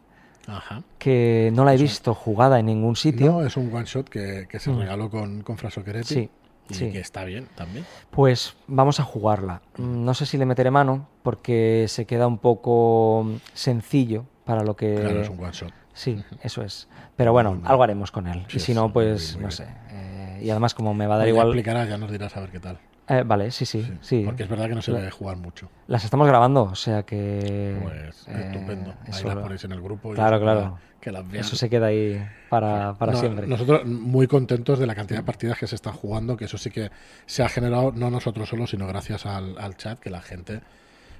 [0.47, 0.83] Ajá.
[0.99, 3.31] que no la he visto jugada en ningún sitio.
[3.31, 4.79] No, es un one shot que, que se Mm.
[4.79, 5.57] regaló con, con.
[6.03, 6.29] Sí,
[6.69, 6.91] Y sí.
[6.91, 7.85] que está bien también.
[8.11, 9.61] Pues vamos a jugarla.
[9.77, 14.63] Mm, No sé si le meteré mano porque se queda un poco mm, sencillo para
[14.63, 14.95] lo que...
[14.95, 15.71] Claro, es un one shot.
[15.93, 16.87] Sí, eso es.
[17.15, 18.43] Pero bueno, algo haremos con él.
[18.47, 19.67] Sí, y si no, pues no sé.
[19.91, 21.47] Eh, y además como me va a dar Ya igual...
[21.47, 22.79] explicarás, ya nos dirás a ver qué tal.
[23.09, 24.23] Eh, vale, sí, sí, sí.
[24.25, 25.69] Porque es verdad que no se debe jugar mucho.
[25.87, 27.77] Las estamos grabando, o sea que...
[27.83, 28.91] Pues eh, estupendo.
[29.03, 30.13] Ahí eso- las ponéis en el grupo.
[30.13, 30.77] y Claro, eso claro.
[31.01, 31.43] Que las vean.
[31.43, 33.45] Eso se queda ahí para, para No, siempre.
[33.45, 36.69] Nosotros muy contentos de la cantidad de partidas que se están jugando, que eso sí
[36.71, 36.91] que
[37.25, 40.61] se ha generado, no nosotros solos, sino gracias al, al chat, que la gente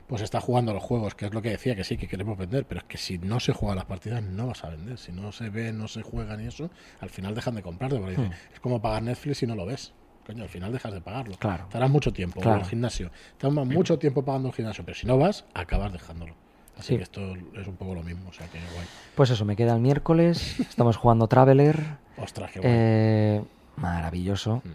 [0.07, 2.65] pues está jugando los juegos, que es lo que decía, que sí, que queremos vender,
[2.65, 4.97] pero es que si no se juegan las partidas no vas a vender.
[4.97, 7.97] Si no se ve, no se juegan y eso, al final dejan de comprarte.
[7.97, 9.93] Porque dice, es como pagar Netflix si no lo ves.
[10.25, 11.35] Coño, al final dejas de pagarlo.
[11.35, 11.39] Hmm.
[11.39, 11.63] Claro.
[11.65, 12.59] Estarás mucho tiempo Claro.
[12.61, 13.11] el gimnasio.
[13.31, 16.33] Estarás mucho tiempo pagando el gimnasio, pero si no vas, acabas dejándolo.
[16.77, 16.97] Así Sí.
[16.97, 18.87] que esto es un poco lo mismo, o sea que guay.
[19.15, 20.59] Pues eso, me queda el miércoles.
[20.59, 21.79] Estamos jugando Traveler.
[22.17, 22.71] Ostras, qué guay.
[22.73, 23.43] Eh,
[23.75, 24.57] maravilloso.
[24.63, 24.69] Mm.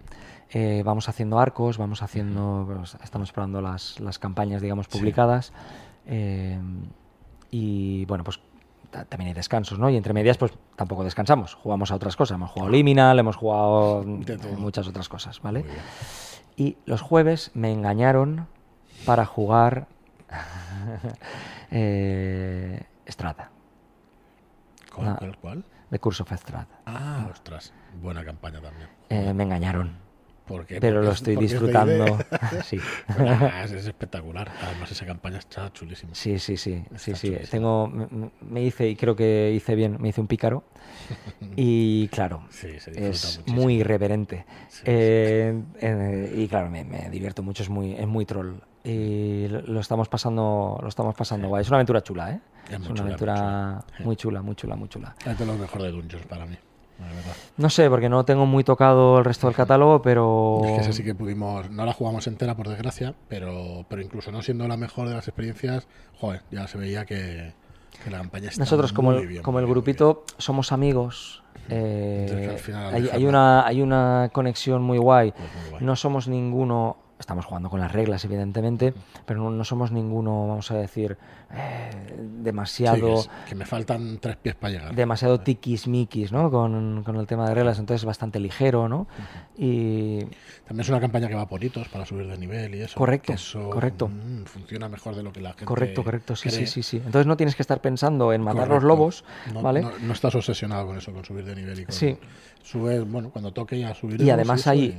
[0.51, 2.64] Eh, vamos haciendo arcos, vamos haciendo.
[2.78, 5.53] pues, estamos probando las, las campañas, digamos, publicadas.
[6.07, 6.59] Eh,
[7.51, 8.40] y bueno, pues
[8.90, 9.90] ta- también hay descansos, ¿no?
[9.90, 11.55] Y entre medias, pues tampoco descansamos.
[11.55, 12.36] Jugamos a otras cosas.
[12.36, 14.05] Hemos jugado Liminal, hemos jugado
[14.57, 15.64] muchas otras cosas, ¿vale?
[16.57, 18.46] Y los jueves me engañaron
[19.05, 19.86] para jugar
[21.70, 23.51] eh, Strada,
[24.94, 25.64] ¿Cuál, cuál, cuál?
[25.91, 26.66] The Curse of Strada.
[26.86, 27.72] Ah, ostras,
[28.03, 28.89] buena campaña también.
[29.09, 29.97] Eh, me engañaron,
[30.47, 30.80] ¿Por qué?
[30.80, 32.18] pero Porque lo es- estoy porque es de disfrutando.
[32.64, 32.78] sí.
[33.18, 34.51] Ah, es, es espectacular.
[34.62, 36.14] Además, esa campaña está chulísima.
[36.14, 37.36] Sí, sí, sí, sí, Está sí.
[37.51, 40.64] Tengo, me, me hice, y creo que hice bien, me hice un pícaro.
[41.61, 43.61] Y claro, Sí, se disfruta es muchísimo.
[43.62, 44.45] muy irreverente.
[44.68, 48.61] Sí, Eh, eh, y claro, me, me divierto mucho, es muy, es muy troll.
[48.84, 51.62] Y lo, lo estamos pasando, lo estamos pasando guay.
[51.62, 52.41] Es una aventura chula, ¿eh?
[52.71, 54.05] Es muy una chula, muy aventura chula.
[54.05, 55.14] Muy chula, muy chula, muy chula.
[55.25, 56.57] Es de lo mejor de Dungeons para mí.
[57.59, 60.61] No sé, porque no tengo muy tocado el resto del catálogo, pero...
[60.64, 64.33] Es que esa sí que pudimos, no la jugamos entera por desgracia, pero, pero incluso
[64.33, 65.87] no siendo la mejor de las experiencias,
[66.19, 67.55] joder, ya se veía que,
[68.03, 71.45] que la campaña está Nosotros, como muy el, bien, como el bien, grupito, somos amigos.
[71.69, 75.31] eh, Entonces, al final, al hay, una, hay una conexión muy guay.
[75.31, 75.85] Pues muy guay.
[75.85, 76.97] No somos ninguno.
[77.29, 78.95] Estamos jugando con las reglas, evidentemente,
[79.26, 81.18] pero no, no somos ninguno, vamos a decir,
[81.53, 82.20] eh, bien.
[82.31, 82.99] Sí, demasiado.
[83.07, 84.95] que, es- que me faltan tres pies para llegar.
[84.95, 86.51] demasiado tiquismiquis, ¿no?
[86.51, 89.09] Con, con el tema de reglas, entonces es bastante ligero, ¿no?
[89.59, 90.20] Y
[90.66, 92.95] También es una campaña que va por hitos para subir de nivel y eso.
[92.99, 94.09] Correcto, eso, correcto.
[94.09, 96.66] mm, funciona mejor de lo que la gente correcto, correcto, sí, sí, cree.
[96.66, 96.97] sí, sí.
[96.97, 99.22] Entonces no tienes que estar pensando en matar los lobos,
[99.53, 99.83] No, ¿vale?
[99.83, 102.16] No, no estás obsesionado con eso, con subir de nivel y con Sí.
[102.62, 104.18] subes, bueno, cuando toque ya subir.
[104.22, 104.99] Y además ahí,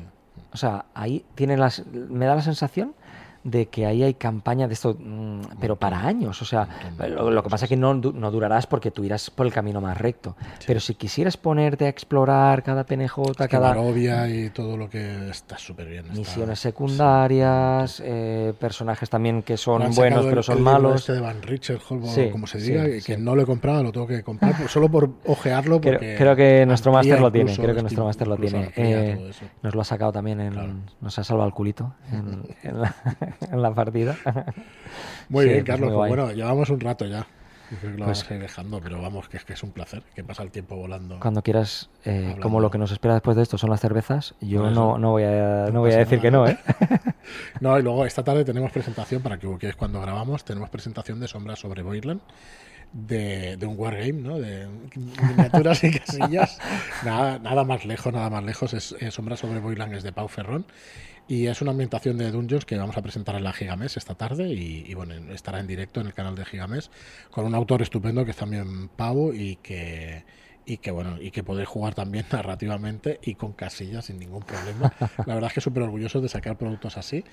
[0.51, 2.93] o sea, ahí tiene las, me da la sensación
[3.49, 6.41] de que ahí hay campaña de esto, mm, pero para años.
[6.41, 6.67] O sea,
[7.07, 9.81] lo, lo que pasa es que no, no durarás porque tú irás por el camino
[9.81, 10.35] más recto.
[10.67, 15.29] Pero si quisieras ponerte a explorar cada PNJ, que cada Barovia y todo lo que
[15.29, 16.05] está súper bien.
[16.05, 21.01] está- misiones secundarias, eh, personajes también que son buenos pero el- son el malos.
[21.01, 24.07] Este de Van Richard, Sí, como se diga, que no lo he comprado, lo tengo
[24.07, 25.79] que comprar solo por ojearlo.
[25.81, 28.71] Creo, Porque creo que nuestro máster lo tiene, creo que nuestro máster lo tiene.
[28.75, 29.31] Eh,
[29.61, 30.53] nos lo ha sacado también en...
[30.53, 30.73] Claro.
[31.01, 32.95] Nos ha salvado el culito en, en la,
[33.51, 34.15] en la partida.
[35.29, 35.89] Muy Sí, bien, pues Carlos.
[35.91, 37.25] muy pues bueno, llevamos un rato ya.
[37.69, 39.71] Creo que lo Pues- vamos a ir dejando, pero vamos, que es que es un
[39.71, 41.19] placer, que pasa el tiempo volando.
[41.19, 44.71] Cuando quieras, eh, como lo que nos espera después de esto son las cervezas, yo
[44.71, 46.53] no, no voy a, no No voy a decir que no, nada.
[46.53, 46.97] ¿eh?
[47.61, 51.27] No, y luego esta tarde tenemos presentación, para que busquéis cuando grabamos, tenemos presentación de
[51.27, 52.21] Sombras sobre Boirland,
[52.91, 54.39] de, de un wargame, ¿no?
[54.39, 54.67] De
[55.21, 56.57] miniaturas y casillas.
[57.05, 58.73] nada, nada más lejos, nada más lejos.
[58.73, 60.65] Es, es Sombras sobre Boirland, es de Pau Ferrón.
[61.29, 64.51] Y es una ambientación de Dungeons que vamos a presentar en la Gigamés esta tarde
[64.51, 66.89] y, y, bueno, estará en directo en el canal de Gigamés
[67.29, 70.25] con un autor estupendo que es también Pau y que
[70.65, 74.91] y que bueno y que podéis jugar también narrativamente y con casillas sin ningún problema.
[75.25, 77.23] La verdad es que súper orgulloso de sacar productos así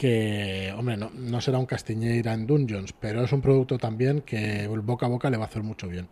[0.00, 4.66] que, hombre, no, no será un Castiñeira en Dungeons, pero es un producto también que
[4.66, 6.08] boca a boca le va a hacer mucho bien.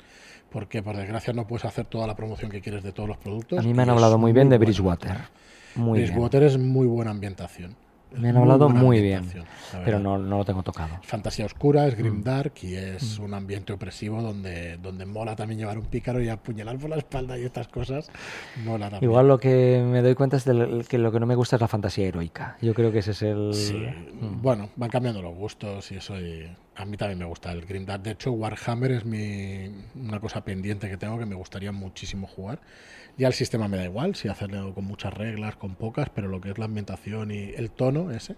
[0.50, 3.58] Porque por desgracia no puedes hacer toda la promoción que quieres de todos los productos.
[3.58, 5.30] A mí me han hablado muy bien de bueno.
[5.78, 5.84] Bridgewater.
[5.84, 6.10] Muy bien.
[6.10, 7.76] Bridgewater es muy buena ambientación.
[8.16, 9.30] Me han hablado muy bien,
[9.84, 10.98] pero no, no, lo tengo tocado.
[11.02, 12.22] Fantasía oscura, es Grim mm.
[12.22, 13.22] Dark y es mm.
[13.22, 17.38] un ambiente opresivo donde, donde mola también llevar un pícaro y apuñalar por la espalda
[17.38, 18.10] y estas cosas.
[18.64, 19.10] Mola también.
[19.10, 20.44] Igual lo que me doy cuenta es
[20.88, 22.56] que lo que no me gusta es la fantasía heroica.
[22.62, 23.52] Yo creo que ese es el...
[23.52, 23.74] Sí.
[23.74, 24.40] Mm.
[24.40, 27.84] Bueno, van cambiando los gustos y eso y a mí también me gusta el Grim
[27.84, 28.02] Dark.
[28.02, 32.60] De hecho, Warhammer es mi, una cosa pendiente que tengo que me gustaría muchísimo jugar.
[33.18, 36.40] Ya el sistema me da igual, si hacerlo con muchas reglas, con pocas, pero lo
[36.40, 38.36] que es la ambientación y el tono ese,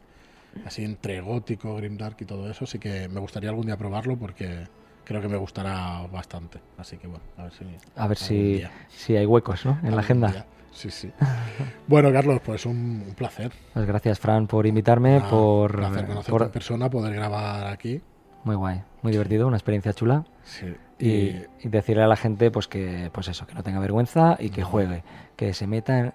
[0.64, 4.66] así entre gótico, grimdark y todo eso, sí que me gustaría algún día probarlo porque
[5.04, 6.60] creo que me gustará bastante.
[6.78, 7.64] Así que bueno, a ver si...
[7.94, 9.78] A ver si, si, hay huecos ¿no?
[9.82, 10.46] en la agenda.
[10.72, 11.12] Sí, sí.
[11.86, 13.52] bueno, Carlos, pues un, placer.
[13.74, 15.74] Pues gracias, Fran, por invitarme, por...
[15.74, 18.00] Un placer conocerte en persona, poder grabar aquí.
[18.44, 20.24] Muy guay, muy divertido, una experiencia chula.
[20.42, 20.74] Sí.
[21.00, 24.62] Y, decirle a la gente pues que pues eso que no tenga vergüenza y que
[24.62, 25.02] juegue
[25.36, 26.14] que se meta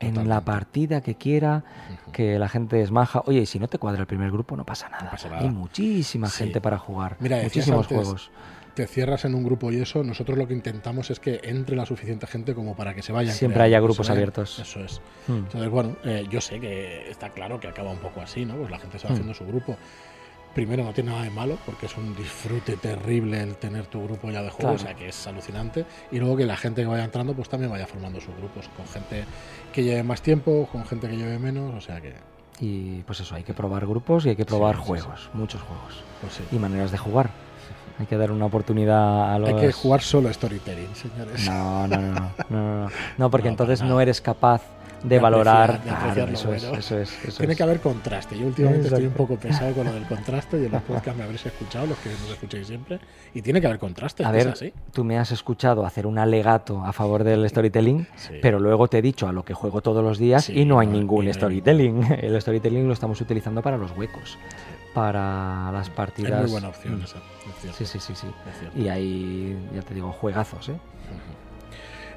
[0.00, 1.64] en, la partida que quiera
[2.12, 4.64] que la gente es maja oye y si no te cuadra el primer grupo no
[4.64, 8.30] pasa nada, hay muchísima gente para jugar Mira, muchísimos juegos
[8.74, 11.84] te cierras en un grupo y eso, nosotros lo que intentamos es que entre la
[11.84, 13.34] suficiente gente como para que se vayan.
[13.34, 14.58] Siempre haya grupos abiertos.
[14.58, 15.00] Eso es.
[15.28, 15.38] Hmm.
[15.38, 18.56] Entonces, bueno, eh, yo sé que está claro que acaba un poco así, ¿no?
[18.56, 19.12] Pues la gente se va hmm.
[19.12, 19.76] haciendo su grupo
[20.54, 24.30] primero no tiene nada de malo, porque es un disfrute terrible el tener tu grupo
[24.30, 25.84] ya de juego, o sea que es alucinante.
[26.10, 28.86] Y luego que la gente que vaya entrando, pues también vaya formando sus grupos, con
[28.86, 29.24] gente
[29.72, 32.14] que lleve más tiempo, con gente que lleve menos, o sea que.
[32.60, 36.04] Y pues eso, hay que probar grupos y hay que probar juegos, muchos juegos.
[36.20, 37.30] Pues y maneras de jugar.
[37.98, 39.50] Hay que dar una oportunidad a los...
[39.50, 41.46] Hay que jugar solo storytelling, señores.
[41.46, 42.88] No, no, no, no,
[43.18, 44.62] no, porque entonces no eres capaz
[45.04, 45.80] de, valorar.
[46.32, 48.38] eso, es, eso, es, Tiene que haber contraste.
[48.38, 51.24] Yo últimamente estoy un poco pesado con lo del contraste y en los podcasts me
[51.24, 53.00] habréis escuchado, los que nos escucháis siempre.
[53.34, 54.24] Y tiene que haber contraste.
[54.24, 54.54] A ver,
[54.92, 58.06] tú me has escuchado hacer un alegato a favor del storytelling,
[58.40, 60.86] pero luego te he dicho a lo que juego todos los días y no hay
[60.86, 62.02] ningún storytelling.
[62.22, 64.38] El storytelling lo estamos utilizando para los huecos
[64.92, 66.32] para las partidas.
[66.32, 67.18] Es muy buena opción esa.
[67.72, 68.26] Sí, sí, sí, sí.
[68.76, 70.76] Y hay, ya te digo, juegazos, ¿eh?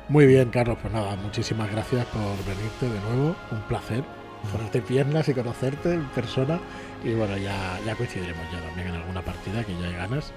[0.08, 3.36] Muy bien, Carlos, pues nada, muchísimas gracias por venirte de nuevo.
[3.52, 4.04] Un placer
[4.52, 6.60] ponerte piernas y conocerte en persona.
[7.04, 10.34] Y bueno, ya, ya coincidiremos ya también en alguna partida que ya hay ganas.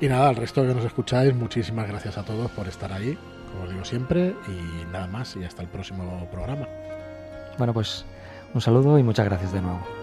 [0.00, 3.18] Y nada, al resto que nos escucháis, muchísimas gracias a todos por estar ahí,
[3.52, 4.34] como os digo siempre.
[4.46, 6.68] Y nada más, y hasta el próximo programa.
[7.58, 8.04] Bueno, pues
[8.54, 9.97] un saludo y muchas gracias de nuevo.